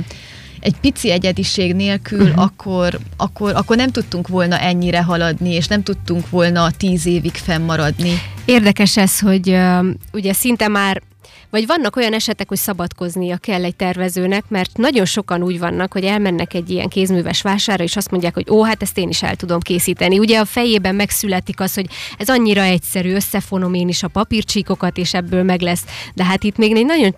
egy 0.60 0.76
pici 0.82 1.12
egyediség 1.12 1.76
nélkül, 1.76 2.22
uh-huh. 2.22 2.44
akkor, 2.44 3.00
akkor, 3.18 3.56
akkor 3.56 3.78
nem 3.78 3.90
tudtunk 3.90 4.28
volna 4.28 4.60
ennyire 4.60 5.04
haladni, 5.04 5.54
és 5.54 5.68
nem 5.68 5.84
tudtunk 5.84 6.30
volna 6.30 6.72
tíz 6.72 7.06
évig 7.06 7.34
fennmaradni. 7.34 8.12
Érdekes 8.46 8.98
ez, 8.98 9.20
hogy 9.20 9.50
uh, 9.50 9.86
ugye 10.14 10.34
szinte 10.34 10.68
már 10.68 11.02
vagy 11.50 11.66
vannak 11.68 11.96
olyan 11.96 12.14
esetek, 12.14 12.48
hogy 12.48 12.58
szabadkoznia 12.58 13.38
kell 13.38 13.64
egy 13.64 13.76
tervezőnek, 13.76 14.44
mert 14.48 14.78
nagyon 14.78 15.06
sokan 15.06 15.44
úgy 15.44 15.60
vannak, 15.60 15.94
hogy 15.94 16.04
elmennek 16.04 16.54
egy 16.54 16.70
ilyen 16.70 16.88
kézműves 16.88 17.42
vására, 17.42 17.84
és 17.84 17.96
azt 17.96 18.12
mondják, 18.12 18.34
hogy 18.34 18.50
ó, 18.50 18.64
hát 18.64 18.82
ezt 18.82 18.98
én 18.98 19.10
is 19.10 19.24
el 19.24 19.36
tudom 19.36 19.60
készíteni. 19.60 20.20
Ugye 20.20 20.40
a 20.40 20.46
fejében 20.46 20.96
megszületik 20.96 21.60
az, 21.60 21.74
hogy 21.74 21.86
ez 22.18 22.30
annyira 22.30 22.62
egyszerű, 22.62 23.14
összefonom 23.14 23.74
én 23.74 23.88
is 23.88 24.04
a 24.04 24.08
papírcsíkokat, 24.08 24.98
és 24.98 25.14
ebből 25.14 25.44
meg 25.44 25.62
lesz. 25.62 25.84
De 26.14 26.24
hát 26.24 26.44
itt 26.44 26.58
még 26.58 26.76
egy 26.76 26.86
nagyon 26.86 27.16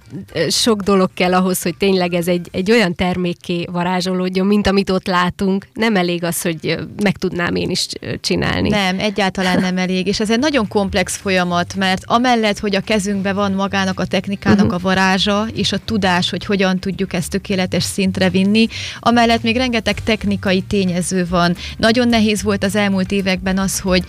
sok 0.49 0.81
dolog 0.81 1.09
kell 1.13 1.33
ahhoz, 1.33 1.61
hogy 1.61 1.77
tényleg 1.77 2.13
ez 2.13 2.27
egy, 2.27 2.47
egy 2.51 2.71
olyan 2.71 2.95
termékké 2.95 3.65
varázsolódjon, 3.71 4.47
mint 4.47 4.67
amit 4.67 4.89
ott 4.89 5.07
látunk. 5.07 5.67
Nem 5.73 5.95
elég 5.95 6.23
az, 6.23 6.41
hogy 6.41 6.77
meg 7.03 7.17
tudnám 7.17 7.55
én 7.55 7.69
is 7.69 7.87
csinálni. 8.21 8.69
Nem, 8.69 8.99
egyáltalán 8.99 9.59
nem 9.59 9.77
elég. 9.77 10.07
És 10.07 10.19
ez 10.19 10.31
egy 10.31 10.39
nagyon 10.39 10.67
komplex 10.67 11.15
folyamat, 11.15 11.75
mert 11.75 12.01
amellett, 12.05 12.59
hogy 12.59 12.75
a 12.75 12.81
kezünkben 12.81 13.35
van 13.35 13.51
magának 13.51 13.96
a 13.99 14.05
technikának 14.05 14.65
uh-huh. 14.65 14.73
a 14.73 14.79
varázsa, 14.79 15.47
és 15.53 15.71
a 15.71 15.77
tudás, 15.85 16.29
hogy 16.29 16.45
hogyan 16.45 16.79
tudjuk 16.79 17.13
ezt 17.13 17.29
tökéletes 17.29 17.83
szintre 17.83 18.29
vinni. 18.29 18.67
Amellett 18.99 19.43
még 19.43 19.55
rengeteg 19.57 20.03
technikai 20.03 20.61
tényező 20.61 21.25
van. 21.29 21.55
Nagyon 21.77 22.07
nehéz 22.07 22.43
volt 22.43 22.63
az 22.63 22.75
elmúlt 22.75 23.11
években 23.11 23.57
az, 23.57 23.79
hogy 23.79 24.03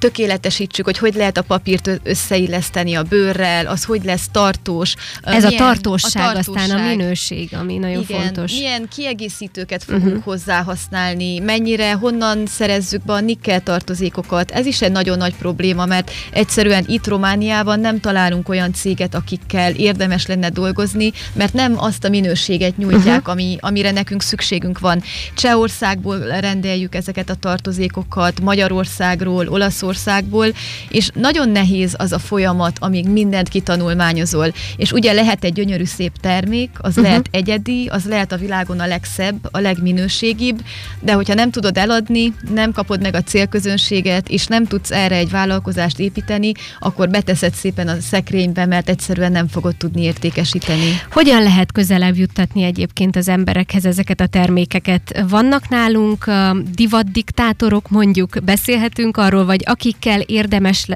tökéletesítsük, 0.00 0.84
hogy 0.84 0.98
hogy 0.98 1.14
lehet 1.14 1.38
a 1.38 1.42
papírt 1.42 2.00
összeilleszteni 2.02 2.94
a 2.94 3.02
bőrrel, 3.02 3.66
az 3.66 3.84
hogy 3.84 4.04
lesz 4.04 4.28
tartós. 4.32 4.94
Ez 5.22 5.44
milyen, 5.44 5.62
a, 5.62 5.64
tartóság, 5.64 6.22
a 6.22 6.32
tartóság, 6.32 6.62
aztán 6.62 6.78
a 6.78 6.88
minőség, 6.88 7.54
ami 7.54 7.78
nagyon 7.78 8.02
Igen, 8.02 8.20
fontos. 8.20 8.52
Milyen 8.52 8.88
kiegészítőket 8.88 9.84
fogunk 9.84 10.06
uh-huh. 10.06 10.24
hozzá 10.24 10.62
használni, 10.62 11.38
mennyire, 11.38 11.92
honnan 11.92 12.46
szerezzük 12.46 13.02
be 13.02 13.12
a 13.12 13.20
nikkel 13.20 13.62
tartozékokat. 13.62 14.50
Ez 14.50 14.66
is 14.66 14.82
egy 14.82 14.92
nagyon 14.92 15.18
nagy 15.18 15.34
probléma, 15.34 15.84
mert 15.84 16.10
egyszerűen 16.32 16.84
itt 16.86 17.06
Romániában 17.06 17.80
nem 17.80 18.00
találunk 18.00 18.48
olyan 18.48 18.72
céget, 18.72 19.14
akikkel 19.14 19.74
érdemes 19.74 20.26
lenne 20.26 20.48
dolgozni, 20.48 21.12
mert 21.32 21.52
nem 21.52 21.78
azt 21.78 22.04
a 22.04 22.08
minőséget 22.08 22.76
nyújtják, 22.76 23.18
uh-huh. 23.18 23.32
ami, 23.32 23.56
amire 23.60 23.90
nekünk 23.90 24.22
szükségünk 24.22 24.78
van. 24.78 25.02
Csehországból 25.34 26.18
rendeljük 26.18 26.94
ezeket 26.94 27.30
a 27.30 27.34
tartozékokat, 27.34 28.40
Magyarországról, 28.40 29.48
Olaszországból, 29.48 29.89
országból, 29.90 30.46
és 30.88 31.08
nagyon 31.14 31.48
nehéz 31.48 31.94
az 31.98 32.12
a 32.12 32.18
folyamat, 32.18 32.76
amíg 32.78 33.08
mindent 33.08 33.48
kitanulmányozol. 33.48 34.52
És 34.76 34.92
ugye 34.92 35.12
lehet 35.12 35.44
egy 35.44 35.52
gyönyörű 35.52 35.84
szép 35.84 36.12
termék, 36.20 36.70
az 36.78 36.88
uh-huh. 36.90 37.04
lehet 37.04 37.28
egyedi, 37.30 37.86
az 37.86 38.04
lehet 38.04 38.32
a 38.32 38.36
világon 38.36 38.80
a 38.80 38.86
legszebb, 38.86 39.48
a 39.50 39.58
legminőségibb, 39.58 40.62
de 41.00 41.12
hogyha 41.12 41.34
nem 41.34 41.50
tudod 41.50 41.76
eladni, 41.76 42.34
nem 42.54 42.72
kapod 42.72 43.00
meg 43.02 43.14
a 43.14 43.22
célközönséget, 43.22 44.28
és 44.28 44.46
nem 44.46 44.64
tudsz 44.66 44.90
erre 44.90 45.16
egy 45.16 45.30
vállalkozást 45.30 45.98
építeni, 45.98 46.52
akkor 46.78 47.08
beteszed 47.08 47.54
szépen 47.54 47.88
a 47.88 48.00
szekrénybe, 48.00 48.66
mert 48.66 48.88
egyszerűen 48.88 49.32
nem 49.32 49.48
fogod 49.48 49.76
tudni 49.76 50.02
értékesíteni. 50.02 51.00
Hogyan 51.12 51.42
lehet 51.42 51.72
közelebb 51.72 52.16
juttatni 52.16 52.62
egyébként 52.62 53.16
az 53.16 53.28
emberekhez 53.28 53.84
ezeket 53.84 54.20
a 54.20 54.26
termékeket? 54.26 55.24
Vannak 55.28 55.68
nálunk 55.68 56.24
uh, 56.26 56.58
divatdiktátorok, 56.74 57.88
mondjuk 57.90 58.36
beszélhetünk 58.44 59.16
arról, 59.16 59.44
vagy 59.44 59.62
akikkel 59.80 60.20
érdemes 60.20 60.86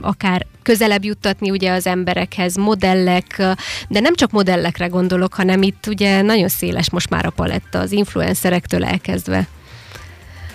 akár 0.00 0.46
közelebb 0.62 1.04
juttatni 1.04 1.50
ugye 1.50 1.72
az 1.72 1.86
emberekhez, 1.86 2.56
modellek, 2.56 3.42
de 3.88 4.00
nem 4.00 4.14
csak 4.14 4.30
modellekre 4.30 4.86
gondolok, 4.86 5.34
hanem 5.34 5.62
itt 5.62 5.86
ugye 5.86 6.22
nagyon 6.22 6.48
széles 6.48 6.90
most 6.90 7.10
már 7.10 7.26
a 7.26 7.30
paletta 7.30 7.78
az 7.78 7.92
influencerektől 7.92 8.84
elkezdve. 8.84 9.46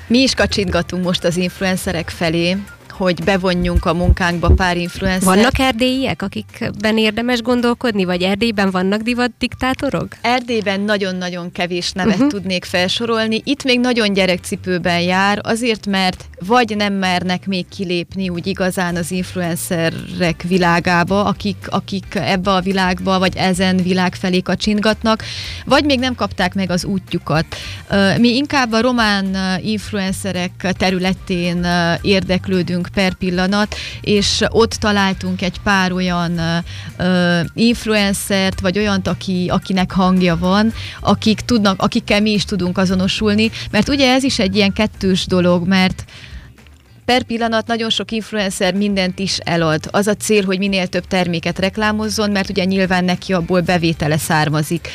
Mi 0.07 0.17
is 0.17 0.33
kacsintgatunk 0.33 1.03
most 1.03 1.23
az 1.23 1.37
influencerek 1.37 2.09
felé, 2.09 2.57
hogy 2.91 3.23
bevonjunk 3.23 3.85
a 3.85 3.93
munkánkba 3.93 4.49
pár 4.49 4.77
influencer. 4.77 5.35
Vannak 5.35 5.59
erdélyiek, 5.59 6.21
akikben 6.21 6.97
érdemes 6.97 7.41
gondolkodni, 7.41 8.03
vagy 8.05 8.21
Erdélyben 8.21 8.71
vannak 8.71 9.01
divat 9.01 9.31
diktátorok? 9.39 10.07
Erdélyben 10.21 10.81
nagyon-nagyon 10.81 11.51
kevés 11.51 11.91
nevet 11.91 12.13
uh-huh. 12.13 12.29
tudnék 12.29 12.65
felsorolni. 12.65 13.41
Itt 13.43 13.63
még 13.63 13.79
nagyon 13.79 14.13
gyerekcipőben 14.13 14.99
jár, 14.99 15.39
azért, 15.43 15.87
mert 15.87 16.25
vagy 16.45 16.75
nem 16.75 16.93
mernek 16.93 17.47
még 17.47 17.65
kilépni 17.67 18.29
úgy 18.29 18.47
igazán 18.47 18.95
az 18.95 19.11
influencerek 19.11 20.43
világába, 20.47 21.23
akik, 21.23 21.67
akik 21.69 22.15
ebbe 22.15 22.51
a 22.51 22.61
világba, 22.61 23.19
vagy 23.19 23.35
ezen 23.35 23.77
világ 23.77 24.15
felé 24.15 24.41
kacsintgatnak, 24.41 25.23
vagy 25.65 25.85
még 25.85 25.99
nem 25.99 26.15
kapták 26.15 26.53
meg 26.53 26.69
az 26.69 26.85
útjukat. 26.85 27.45
Mi 28.17 28.35
inkább 28.35 28.71
a 28.71 28.81
román 28.81 29.35
influencerek 29.61 30.73
területén 30.77 31.67
érdeklődünk 32.01 32.80
per 32.89 33.13
pillanat, 33.13 33.75
és 34.01 34.43
ott 34.49 34.71
találtunk 34.71 35.41
egy 35.41 35.59
pár 35.63 35.91
olyan 35.91 36.39
influencert, 37.53 38.59
vagy 38.59 38.77
olyant, 38.77 39.07
aki, 39.07 39.47
akinek 39.49 39.91
hangja 39.91 40.37
van, 40.37 40.73
akik 40.99 41.39
tudnak, 41.39 41.81
akikkel 41.81 42.21
mi 42.21 42.31
is 42.31 42.45
tudunk 42.45 42.77
azonosulni, 42.77 43.51
mert 43.71 43.89
ugye 43.89 44.13
ez 44.13 44.23
is 44.23 44.39
egy 44.39 44.55
ilyen 44.55 44.73
kettős 44.73 45.25
dolog, 45.25 45.67
mert 45.67 46.05
per 47.05 47.23
pillanat 47.23 47.67
nagyon 47.67 47.89
sok 47.89 48.11
influencer 48.11 48.73
mindent 48.73 49.19
is 49.19 49.37
elad. 49.37 49.87
Az 49.91 50.07
a 50.07 50.15
cél, 50.15 50.45
hogy 50.45 50.57
minél 50.57 50.87
több 50.87 51.07
terméket 51.07 51.59
reklámozzon, 51.59 52.31
mert 52.31 52.49
ugye 52.49 52.63
nyilván 52.63 53.05
neki 53.05 53.33
abból 53.33 53.61
bevétele 53.61 54.17
származik. 54.17 54.87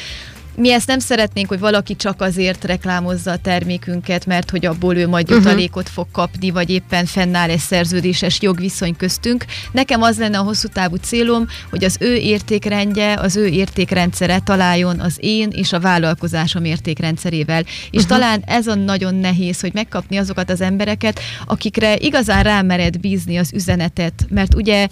Mi 0.57 0.73
ezt 0.73 0.87
nem 0.87 0.99
szeretnénk, 0.99 1.49
hogy 1.49 1.59
valaki 1.59 1.97
csak 1.97 2.21
azért 2.21 2.65
reklámozza 2.65 3.31
a 3.31 3.37
termékünket, 3.37 4.27
mert 4.27 4.51
hogy 4.51 4.67
abból 4.67 4.97
ő 4.97 5.09
majd 5.09 5.27
mhm. 5.27 5.37
jutalékot 5.37 5.83
uh-huh. 5.83 5.95
fog 5.95 6.07
kapni, 6.13 6.51
vagy 6.51 6.71
éppen 6.71 7.07
fennáll 7.07 7.51
egy 7.51 7.59
szerződéses 7.59 8.41
jogviszony 8.41 8.97
köztünk. 8.97 9.45
Nekem 9.73 10.03
az 10.03 10.19
lenne 10.19 10.39
a 10.39 10.43
hosszú 10.43 10.69
távú 10.69 10.97
célom, 10.97 11.47
hogy 11.71 11.85
az 11.85 11.97
ő 12.01 12.15
értékrendje, 12.15 13.15
az 13.15 13.37
ő 13.37 13.47
értékrendszere 13.47 14.39
találjon 14.45 15.01
az 15.01 15.17
én 15.21 15.49
és 15.51 15.73
a 15.73 15.81
vállalkozásom 15.81 16.65
értékrendszerével. 16.65 17.63
És 17.91 18.03
uh-huh. 18.03 18.19
talán 18.19 18.43
ez 18.47 18.67
a 18.67 18.75
nagyon 18.75 19.15
nehéz, 19.15 19.61
hogy 19.61 19.75
megkapni 19.75 20.17
azokat 20.17 20.51
az 20.51 20.61
embereket, 20.61 21.21
akikre 21.47 21.97
igazán 21.97 22.43
rámered 22.43 22.99
bízni 22.99 23.37
az 23.37 23.53
üzenetet, 23.53 24.27
mert 24.29 24.55
ugye 24.55 24.89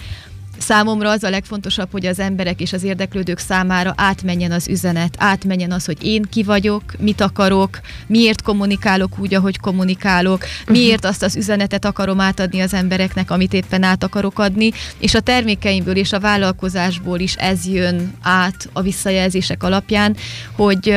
Számomra 0.58 1.10
az 1.10 1.22
a 1.22 1.30
legfontosabb, 1.30 1.88
hogy 1.90 2.06
az 2.06 2.18
emberek 2.18 2.60
és 2.60 2.72
az 2.72 2.82
érdeklődők 2.82 3.38
számára 3.38 3.94
átmenjen 3.96 4.52
az 4.52 4.68
üzenet, 4.68 5.14
átmenjen 5.18 5.72
az, 5.72 5.84
hogy 5.84 6.04
én 6.04 6.22
ki 6.30 6.42
vagyok, 6.42 6.82
mit 6.98 7.20
akarok, 7.20 7.80
miért 8.06 8.42
kommunikálok 8.42 9.18
úgy, 9.18 9.34
ahogy 9.34 9.58
kommunikálok, 9.58 10.42
uh-huh. 10.42 10.76
miért 10.76 11.04
azt 11.04 11.22
az 11.22 11.36
üzenetet 11.36 11.84
akarom 11.84 12.20
átadni 12.20 12.60
az 12.60 12.74
embereknek, 12.74 13.30
amit 13.30 13.52
éppen 13.52 13.82
át 13.82 14.02
akarok 14.04 14.38
adni, 14.38 14.70
és 14.98 15.14
a 15.14 15.20
termékeimből 15.20 15.96
és 15.96 16.12
a 16.12 16.20
vállalkozásból 16.20 17.18
is 17.18 17.34
ez 17.34 17.66
jön 17.66 18.14
át 18.22 18.68
a 18.72 18.82
visszajelzések 18.82 19.62
alapján, 19.62 20.16
hogy 20.52 20.94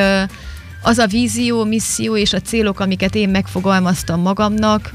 az 0.81 0.97
a 0.97 1.07
vízió, 1.07 1.63
misszió 1.63 2.17
és 2.17 2.33
a 2.33 2.41
célok, 2.41 2.79
amiket 2.79 3.15
én 3.15 3.29
megfogalmaztam 3.29 4.21
magamnak, 4.21 4.93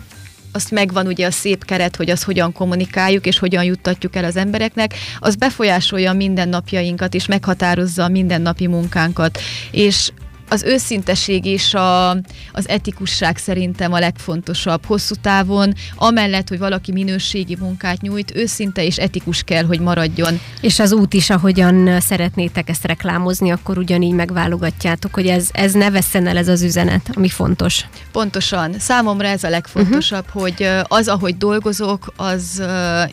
azt 0.53 0.71
megvan 0.71 1.07
ugye 1.07 1.27
a 1.27 1.31
szép 1.31 1.65
keret, 1.65 1.97
hogy 1.97 2.11
az 2.11 2.23
hogyan 2.23 2.53
kommunikáljuk, 2.53 3.27
és 3.27 3.38
hogyan 3.38 3.65
juttatjuk 3.65 4.17
el 4.17 4.25
az 4.25 4.37
embereknek, 4.37 4.95
az 5.19 5.37
befolyásolja 5.37 6.11
a 6.11 6.15
mindennapjainkat, 6.15 7.15
és 7.15 7.27
meghatározza 7.27 8.05
a 8.05 8.09
mindennapi 8.09 8.67
munkánkat. 8.67 9.38
És 9.71 10.11
az 10.53 10.62
őszinteség 10.62 11.45
és 11.45 11.75
a, 11.75 12.11
az 12.53 12.69
etikusság 12.69 13.37
szerintem 13.37 13.93
a 13.93 13.99
legfontosabb 13.99 14.85
hosszú 14.87 15.15
távon, 15.21 15.75
amellett, 15.97 16.49
hogy 16.49 16.59
valaki 16.59 16.93
minőségi 16.93 17.57
munkát 17.61 18.01
nyújt, 18.01 18.37
őszinte 18.37 18.85
és 18.85 18.97
etikus 18.97 19.43
kell, 19.43 19.65
hogy 19.65 19.81
maradjon. 19.81 20.41
És 20.61 20.79
az 20.79 20.93
út 20.93 21.15
is, 21.15 21.31
ahogyan 21.31 22.01
szeretnétek 22.01 22.69
ezt 22.69 22.87
reklámozni, 22.87 23.51
akkor 23.51 23.79
ugyanígy 23.79 24.12
megválogatjátok, 24.12 25.15
hogy 25.15 25.27
ez, 25.27 25.49
ez 25.53 25.73
ne 25.73 25.91
vesszen 25.91 26.27
el 26.27 26.37
ez 26.37 26.49
az 26.49 26.62
üzenet, 26.62 27.11
ami 27.15 27.29
fontos. 27.29 27.85
Pontosan. 28.12 28.75
Számomra 28.79 29.27
ez 29.27 29.45
a 29.45 29.49
legfontosabb, 29.49 30.25
uh-huh. 30.27 30.43
hogy 30.43 30.69
az, 30.83 31.09
ahogy 31.09 31.37
dolgozok, 31.37 32.12
az, 32.17 32.62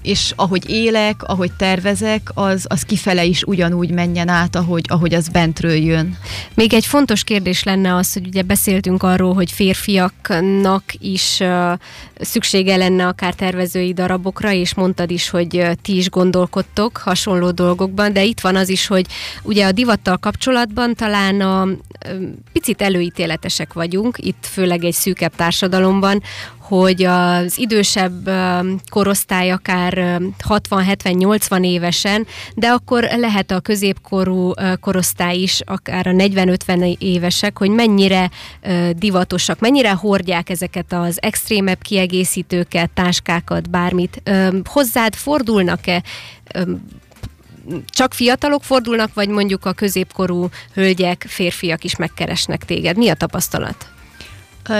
és 0.01 0.33
ahogy 0.35 0.69
élek, 0.69 1.23
ahogy 1.23 1.51
tervezek, 1.51 2.29
az, 2.33 2.65
az 2.67 2.81
kifele 2.81 3.23
is 3.23 3.43
ugyanúgy 3.43 3.91
menjen 3.91 4.29
át, 4.29 4.55
ahogy, 4.55 4.85
ahogy 4.87 5.13
az 5.13 5.27
bentről 5.27 5.75
jön. 5.75 6.17
Még 6.53 6.73
egy 6.73 6.85
fontos 6.85 7.23
kérdés 7.29 7.63
lenne 7.63 7.95
az, 7.95 8.13
hogy 8.13 8.27
ugye 8.27 8.41
beszéltünk 8.41 9.03
arról, 9.03 9.33
hogy 9.33 9.51
férfiaknak 9.51 10.83
is 10.99 11.41
szüksége 12.19 12.75
lenne 12.75 13.07
akár 13.07 13.33
tervezői 13.33 13.93
darabokra, 13.93 14.51
és 14.51 14.73
mondtad 14.73 15.11
is, 15.11 15.29
hogy 15.29 15.67
ti 15.81 15.95
is 15.95 16.09
gondolkodtok 16.09 16.97
hasonló 16.97 17.51
dolgokban, 17.51 18.13
de 18.13 18.23
itt 18.23 18.39
van 18.39 18.55
az 18.55 18.69
is, 18.69 18.87
hogy 18.87 19.05
ugye 19.43 19.65
a 19.65 19.71
divattal 19.71 20.17
kapcsolatban 20.17 20.95
talán 20.95 21.41
a 21.41 21.67
picit 22.51 22.81
előítéletesek 22.81 23.73
vagyunk, 23.73 24.17
itt 24.17 24.45
főleg 24.51 24.83
egy 24.83 24.93
szűkebb 24.93 25.35
társadalomban, 25.35 26.21
hogy 26.69 27.03
az 27.03 27.57
idősebb 27.57 28.29
korosztály 28.89 29.51
akár 29.51 30.21
60-70-80 30.47 31.65
évesen, 31.65 32.27
de 32.55 32.67
akkor 32.67 33.07
lehet 33.17 33.51
a 33.51 33.59
középkorú 33.59 34.51
korosztály 34.79 35.37
is, 35.37 35.61
akár 35.65 36.07
a 36.07 36.11
40-50 36.11 36.97
évesek, 36.97 37.57
hogy 37.57 37.69
mennyire 37.69 38.29
divatosak, 38.91 39.59
mennyire 39.59 39.91
hordják 39.91 40.49
ezeket 40.49 40.93
az 40.93 41.17
extrémebb 41.21 41.81
kiegészítőket, 41.81 42.89
táskákat, 42.89 43.69
bármit. 43.69 44.21
Hozzád 44.63 45.15
fordulnak-e 45.15 46.03
csak 47.85 48.13
fiatalok 48.13 48.63
fordulnak, 48.63 49.13
vagy 49.13 49.29
mondjuk 49.29 49.65
a 49.65 49.73
középkorú 49.73 50.49
hölgyek, 50.73 51.25
férfiak 51.27 51.83
is 51.83 51.95
megkeresnek 51.95 52.65
téged? 52.65 52.97
Mi 52.97 53.09
a 53.09 53.13
tapasztalat? 53.13 53.97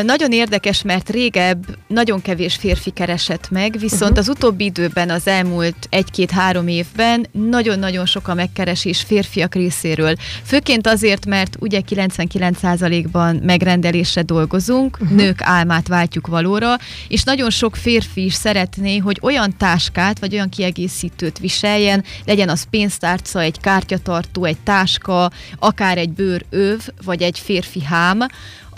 Nagyon 0.03 0.31
érdekes, 0.31 0.81
mert 0.81 1.09
régebb 1.09 1.65
nagyon 1.87 2.21
kevés 2.21 2.55
férfi 2.55 2.89
keresett 2.89 3.49
meg, 3.49 3.75
viszont 3.79 4.01
uh-huh. 4.01 4.17
az 4.17 4.29
utóbbi 4.29 4.63
időben, 4.63 5.09
az 5.09 5.27
elmúlt 5.27 5.75
egy-két-három 5.89 6.67
évben 6.67 7.27
nagyon-nagyon 7.31 8.05
sok 8.05 8.27
a 8.27 8.33
megkeresés 8.33 9.01
férfiak 9.01 9.55
részéről. 9.55 10.15
Főként 10.43 10.87
azért, 10.87 11.25
mert 11.25 11.57
ugye 11.59 11.81
99%-ban 11.89 13.35
megrendelésre 13.35 14.21
dolgozunk, 14.21 14.97
uh-huh. 15.01 15.17
nők 15.17 15.41
álmát 15.41 15.87
váltjuk 15.87 16.27
valóra, 16.27 16.75
és 17.07 17.23
nagyon 17.23 17.49
sok 17.49 17.75
férfi 17.75 18.25
is 18.25 18.33
szeretné, 18.33 18.97
hogy 18.97 19.17
olyan 19.21 19.57
táskát, 19.57 20.19
vagy 20.19 20.33
olyan 20.33 20.49
kiegészítőt 20.49 21.39
viseljen, 21.39 22.03
legyen 22.25 22.49
az 22.49 22.67
pénztárca, 22.69 23.39
egy 23.39 23.59
kártyatartó, 23.59 24.43
egy 24.43 24.59
táska, 24.63 25.31
akár 25.59 25.97
egy 25.97 26.09
bőröv, 26.09 26.79
vagy 27.03 27.21
egy 27.21 27.39
férfi 27.39 27.83
hám, 27.83 28.27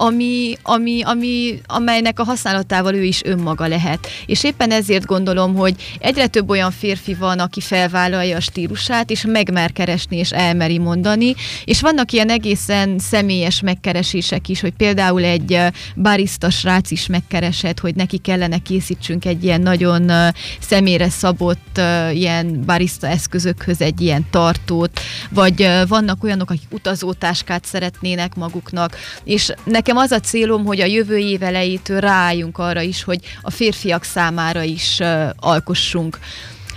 ami, 0.01 0.57
ami, 0.63 1.01
ami, 1.03 1.61
amelynek 1.67 2.19
a 2.19 2.23
használatával 2.23 2.93
ő 2.95 3.03
is 3.03 3.23
önmaga 3.23 3.67
lehet. 3.67 4.07
És 4.25 4.43
éppen 4.43 4.71
ezért 4.71 5.05
gondolom, 5.05 5.55
hogy 5.55 5.75
egyre 5.99 6.27
több 6.27 6.49
olyan 6.49 6.71
férfi 6.71 7.13
van, 7.13 7.39
aki 7.39 7.61
felvállalja 7.61 8.35
a 8.35 8.39
stílusát, 8.39 9.09
és 9.09 9.25
megmer 9.27 9.71
keresni, 9.71 10.17
és 10.17 10.31
elmeri 10.31 10.77
mondani, 10.77 11.35
és 11.65 11.81
vannak 11.81 12.11
ilyen 12.11 12.29
egészen 12.29 12.99
személyes 12.99 13.61
megkeresések 13.61 14.49
is, 14.49 14.61
hogy 14.61 14.73
például 14.73 15.23
egy 15.23 15.59
barista 15.95 16.49
srác 16.49 16.91
is 16.91 17.07
megkeresett, 17.07 17.79
hogy 17.79 17.95
neki 17.95 18.17
kellene 18.17 18.57
készítsünk 18.57 19.25
egy 19.25 19.43
ilyen 19.43 19.61
nagyon 19.61 20.11
személyre 20.59 21.09
szabott 21.09 21.81
ilyen 22.13 22.63
barista 22.65 23.07
eszközökhöz 23.07 23.81
egy 23.81 24.01
ilyen 24.01 24.25
tartót, 24.31 24.99
vagy 25.29 25.69
vannak 25.87 26.23
olyanok, 26.23 26.49
akik 26.49 26.71
utazótáskát 26.71 27.65
szeretnének 27.65 28.35
maguknak, 28.35 28.97
és 29.23 29.53
nekem 29.63 29.89
nekem 29.91 30.05
az 30.05 30.11
a 30.23 30.29
célom, 30.29 30.65
hogy 30.65 30.81
a 30.81 30.85
jövő 30.85 31.17
év 31.17 31.43
elejétől 31.43 31.99
rájunk 31.99 32.57
arra 32.57 32.81
is, 32.81 33.03
hogy 33.03 33.19
a 33.41 33.51
férfiak 33.51 34.03
számára 34.03 34.61
is 34.61 34.97
uh, 34.99 35.29
alkossunk. 35.39 36.19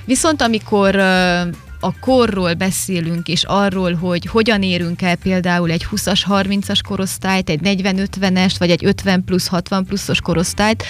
Viszont 0.05 0.43
amikor 0.43 0.95
uh, 0.97 1.41
a 1.81 1.99
korról 2.01 2.55
beszélünk, 2.55 3.29
és 3.29 3.45
arról, 3.45 3.95
hogy 3.95 4.27
hogyan 4.27 4.63
érünk 4.63 5.03
el 5.03 5.17
például 5.17 5.71
egy 5.71 5.87
20-as, 5.91 6.21
30-as 6.29 6.79
korosztályt, 6.89 7.51
egy 7.51 7.61
40-50-est, 7.63 8.55
vagy 8.59 8.71
egy 8.71 8.85
50 8.85 9.25
plusz, 9.25 9.47
60 9.47 9.85
pluszos 9.85 10.21
korosztályt, 10.21 10.85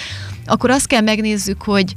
akkor 0.45 0.69
azt 0.69 0.87
kell 0.87 1.01
megnézzük, 1.01 1.61
hogy 1.61 1.93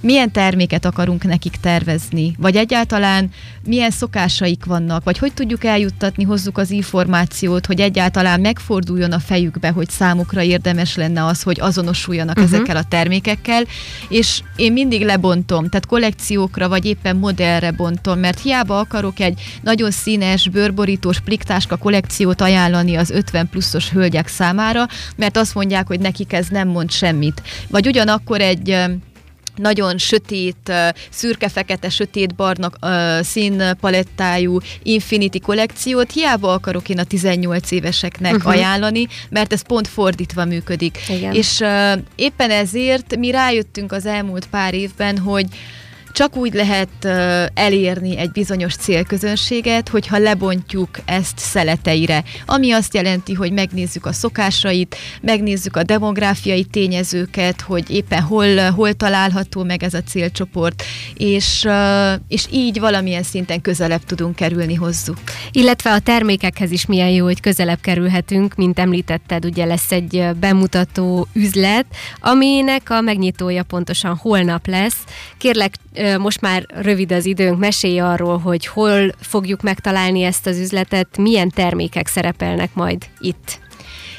milyen 0.00 0.32
terméket 0.32 0.84
akarunk 0.84 1.24
nekik 1.24 1.56
tervezni, 1.60 2.34
vagy 2.38 2.56
egyáltalán 2.56 3.30
milyen 3.64 3.90
szokásaik 3.90 4.64
vannak, 4.64 5.04
vagy 5.04 5.18
hogy 5.18 5.32
tudjuk 5.34 5.64
eljuttatni 5.64 6.24
hozzuk 6.24 6.58
az 6.58 6.70
információt, 6.70 7.66
hogy 7.66 7.80
egyáltalán 7.80 8.40
megforduljon 8.40 9.12
a 9.12 9.18
fejükbe, 9.18 9.70
hogy 9.70 9.90
számukra 9.90 10.42
érdemes 10.42 10.96
lenne 10.96 11.24
az, 11.24 11.42
hogy 11.42 11.60
azonosuljanak 11.60 12.38
uh-huh. 12.38 12.52
ezekkel 12.52 12.76
a 12.76 12.84
termékekkel, 12.88 13.64
és 14.08 14.42
én 14.56 14.72
mindig 14.72 15.04
lebontom, 15.04 15.68
tehát 15.68 15.86
kollekciókra, 15.86 16.68
vagy 16.68 16.84
éppen 16.84 17.16
modellre 17.16 17.70
bontom, 17.70 18.18
mert 18.18 18.40
hiába 18.40 18.78
akarok 18.78 19.20
egy 19.20 19.40
nagyon 19.62 19.90
színes, 19.90 20.48
bőrborítós 20.48 21.20
pliktáska 21.20 21.76
kollekciót 21.76 22.40
ajánlani 22.40 22.96
az 22.96 23.10
50 23.10 23.48
pluszos 23.48 23.90
hölgyek 23.90 24.28
számára, 24.28 24.86
mert 25.16 25.36
azt 25.36 25.54
mondják, 25.54 25.86
hogy 25.86 26.00
nekik 26.00 26.32
ez 26.32 26.46
nem 26.48 26.68
mond 26.68 26.90
semmit. 26.90 27.42
Vagy 27.68 27.86
ugyanakkor 27.86 28.40
egy 28.40 28.76
nagyon 29.58 29.98
sötét, 29.98 30.72
szürke-fekete, 31.10 31.88
sötét-barna 31.88 32.70
színpalettájú 33.20 34.58
Infinity 34.82 35.38
kollekciót 35.38 36.12
hiába 36.12 36.52
akarok 36.52 36.88
én 36.88 36.98
a 36.98 37.04
18 37.04 37.70
éveseknek 37.70 38.34
uh-huh. 38.34 38.52
ajánlani, 38.52 39.06
mert 39.30 39.52
ez 39.52 39.62
pont 39.62 39.88
fordítva 39.88 40.44
működik. 40.44 40.98
Igen. 41.08 41.32
És 41.32 41.58
uh, 41.60 41.92
éppen 42.14 42.50
ezért 42.50 43.16
mi 43.16 43.30
rájöttünk 43.30 43.92
az 43.92 44.06
elmúlt 44.06 44.46
pár 44.46 44.74
évben, 44.74 45.18
hogy 45.18 45.46
csak 46.12 46.36
úgy 46.36 46.54
lehet 46.54 47.04
elérni 47.54 48.18
egy 48.18 48.30
bizonyos 48.30 48.74
célközönséget, 48.74 49.88
hogyha 49.88 50.18
lebontjuk 50.18 50.88
ezt 51.04 51.38
szeleteire, 51.38 52.24
ami 52.46 52.72
azt 52.72 52.94
jelenti, 52.94 53.34
hogy 53.34 53.52
megnézzük 53.52 54.06
a 54.06 54.12
szokásait, 54.12 54.96
megnézzük 55.20 55.76
a 55.76 55.82
demográfiai 55.82 56.64
tényezőket, 56.64 57.60
hogy 57.60 57.90
éppen 57.90 58.22
hol, 58.22 58.70
hol 58.70 58.92
található 58.92 59.62
meg 59.64 59.82
ez 59.82 59.94
a 59.94 60.02
célcsoport, 60.02 60.82
és, 61.14 61.68
és 62.28 62.46
így 62.50 62.80
valamilyen 62.80 63.22
szinten 63.22 63.60
közelebb 63.60 64.04
tudunk 64.04 64.36
kerülni 64.36 64.74
hozzuk. 64.74 65.18
Illetve 65.52 65.92
a 65.92 65.98
termékekhez 65.98 66.70
is 66.70 66.86
milyen 66.86 67.10
jó, 67.10 67.24
hogy 67.24 67.40
közelebb 67.40 67.80
kerülhetünk, 67.80 68.54
mint 68.54 68.78
említetted, 68.78 69.44
ugye 69.44 69.64
lesz 69.64 69.92
egy 69.92 70.24
bemutató 70.40 71.26
üzlet, 71.32 71.86
aminek 72.20 72.90
a 72.90 73.00
megnyitója 73.00 73.62
pontosan 73.62 74.16
holnap 74.16 74.66
lesz. 74.66 74.96
Kérlek, 75.38 75.74
most 76.18 76.40
már 76.40 76.66
rövid 76.68 77.12
az 77.12 77.26
időnk, 77.26 77.58
mesélj 77.58 77.98
arról, 77.98 78.38
hogy 78.38 78.66
hol 78.66 79.12
fogjuk 79.20 79.62
megtalálni 79.62 80.22
ezt 80.22 80.46
az 80.46 80.58
üzletet, 80.58 81.16
milyen 81.16 81.50
termékek 81.50 82.06
szerepelnek 82.06 82.74
majd 82.74 83.06
itt. 83.18 83.60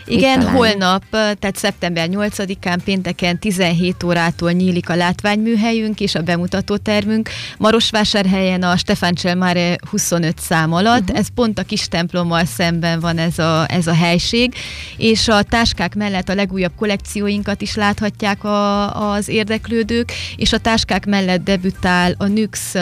Igen, 0.10 0.48
holnap, 0.48 1.04
tehát 1.10 1.56
szeptember 1.56 2.08
8-án 2.12 2.80
pénteken 2.84 3.39
17 3.39 4.04
órától 4.04 4.52
nyílik 4.52 4.89
a 4.89 4.95
látványműhelyünk 4.95 6.00
és 6.00 6.15
a 6.15 6.22
bemutatótermünk. 6.22 7.30
Marosvásárhelyen 7.58 8.63
a 8.63 8.78
Stefán 8.78 9.13
Cselmáre 9.13 9.76
25 9.89 10.39
szám 10.39 10.74
alatt, 10.74 11.02
uh-huh. 11.02 11.17
ez 11.17 11.28
pont 11.36 11.60
a 11.60 11.63
kis 11.63 11.88
templommal 11.88 12.45
szemben 12.45 13.00
van 13.00 13.17
ez 13.17 13.39
a, 13.39 13.65
ez 13.67 13.88
a 13.88 13.93
helység, 13.93 14.54
és 14.98 15.28
a 15.28 15.43
táskák 15.43 15.95
mellett 15.95 16.30
a 16.30 16.36
legújabb 16.36 16.74
kollekcióinkat 16.78 17.62
is 17.62 17.76
láthatják 17.76 18.43
a, 18.43 19.12
az 19.12 19.28
érdeklődők, 19.28 20.12
és 20.36 20.54
a 20.54 20.58
táskák 20.58 21.06
mellett 21.06 21.43
debütál 21.43 22.15
a 22.17 22.26
NYX 22.26 22.74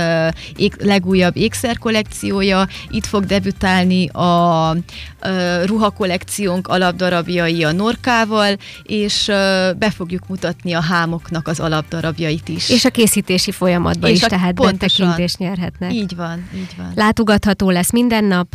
ég, 0.55 0.73
legújabb 0.79 1.37
ékszer 1.37 1.77
kollekciója, 1.77 2.67
itt 2.89 3.05
fog 3.05 3.25
debütálni 3.25 4.07
a, 4.07 4.69
a 4.69 4.75
ruhakollekciónk 5.65 6.67
alapdarab 6.67 7.16
alapdarabjai 7.17 7.63
a 7.63 7.71
norkával, 7.71 8.57
és 8.83 9.25
be 9.77 9.91
fogjuk 9.95 10.27
mutatni 10.27 10.73
a 10.73 10.81
hámoknak 10.81 11.47
az 11.47 11.59
alapdarabjait 11.59 12.49
is. 12.49 12.69
És 12.69 12.85
a 12.85 12.89
készítési 12.89 13.51
folyamatban 13.51 14.09
és 14.09 14.21
is, 14.21 14.27
tehát 14.27 14.55
betekintést 14.55 15.37
nyerhetnek. 15.37 15.93
Így 15.93 16.15
van, 16.15 16.49
így 16.55 16.73
van. 16.77 16.91
Látogatható 16.95 17.69
lesz 17.69 17.91
minden 17.91 18.23
nap? 18.23 18.47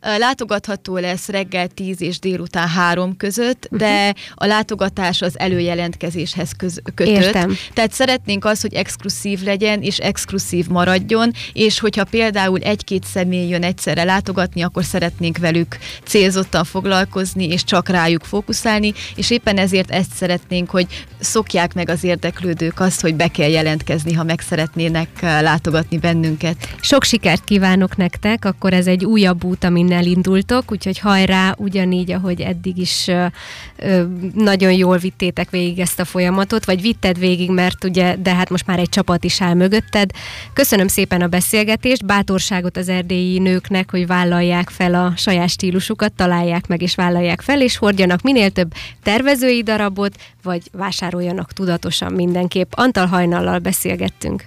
Látogatható 0.00 0.96
lesz 0.96 1.28
reggel 1.28 1.68
10 1.68 2.00
és 2.00 2.18
délután 2.18 2.68
3 2.68 3.16
között, 3.16 3.68
de 3.70 4.14
a 4.34 4.46
látogatás 4.46 5.22
az 5.22 5.38
előjelentkezéshez 5.38 6.52
köz- 6.56 6.82
kötött. 6.94 7.16
Értem. 7.16 7.56
Tehát 7.72 7.92
szeretnénk 7.92 8.44
az, 8.44 8.60
hogy 8.60 8.74
exkluszív 8.74 9.42
legyen, 9.42 9.82
és 9.82 9.98
exkluszív 9.98 10.66
maradjon, 10.66 11.30
és 11.52 11.78
hogyha 11.78 12.04
például 12.04 12.60
egy-két 12.60 13.04
személy 13.04 13.48
jön 13.48 13.62
egyszerre 13.62 14.04
látogatni, 14.04 14.62
akkor 14.62 14.84
szeretnénk 14.84 15.38
velük 15.38 15.76
célzottan 16.04 16.64
foglalkozni, 16.64 17.48
és 17.48 17.64
csak 17.64 17.88
rájuk 17.88 18.24
fókuszálni, 18.24 18.92
és 19.16 19.30
éppen 19.30 19.56
ezért 19.56 19.90
ezt 19.90 20.12
szeretnénk, 20.14 20.70
hogy 20.70 20.86
szokják 21.20 21.74
meg 21.74 21.88
az 21.88 22.04
érdeklődők 22.04 22.80
azt, 22.80 23.00
hogy 23.00 23.14
be 23.14 23.28
kell 23.28 23.48
jelentkezni, 23.48 24.12
ha 24.12 24.24
meg 24.24 24.40
szeretnének 24.40 25.08
látogatni 25.20 25.98
bennünket. 25.98 26.56
Sok 26.80 27.04
sikert 27.04 27.44
kívánok 27.44 27.96
nektek, 27.96 28.44
akkor 28.44 28.72
ez 28.72 28.86
egy 28.86 29.04
újabb 29.04 29.44
út, 29.44 29.64
amin 29.74 29.92
elindultok, 29.92 30.72
úgyhogy 30.72 30.98
hajrá, 30.98 31.54
ugyanígy, 31.58 32.12
ahogy 32.12 32.40
eddig 32.40 32.78
is 32.78 33.10
nagyon 34.34 34.72
jól 34.72 34.96
vittétek 34.96 35.50
végig 35.50 35.78
ezt 35.78 36.00
a 36.00 36.04
folyamatot, 36.04 36.64
vagy 36.64 36.80
vitted 36.80 37.18
végig, 37.18 37.50
mert 37.50 37.84
ugye, 37.84 38.16
de 38.16 38.34
hát 38.34 38.50
most 38.50 38.66
már 38.66 38.78
egy 38.78 38.88
csapat 38.88 39.24
is 39.24 39.40
áll 39.40 39.54
mögötted. 39.54 40.10
Köszönöm 40.52 40.88
szépen 40.88 41.22
a 41.22 41.26
beszélgetést, 41.26 42.06
bátorságot 42.06 42.76
az 42.76 42.88
erdélyi 42.88 43.38
nőknek, 43.38 43.90
hogy 43.90 44.06
vállalják 44.06 44.68
fel 44.68 44.94
a 44.94 45.12
saját 45.16 45.48
stílusukat, 45.48 46.12
találják 46.12 46.66
meg 46.66 46.82
és 46.82 46.94
vállalják 46.94 47.40
fel, 47.40 47.60
és 47.60 47.76
hordjanak 47.76 48.22
minél 48.22 48.50
több 48.50 48.72
tervezői 49.02 49.62
darabot, 49.62 50.16
vagy 50.42 50.62
vásároljanak 50.72 51.52
tudatosan 51.52 52.12
mindenképp. 52.12 52.72
Antal 52.74 53.06
Hajnallal 53.06 53.58
beszélgettünk. 53.58 54.44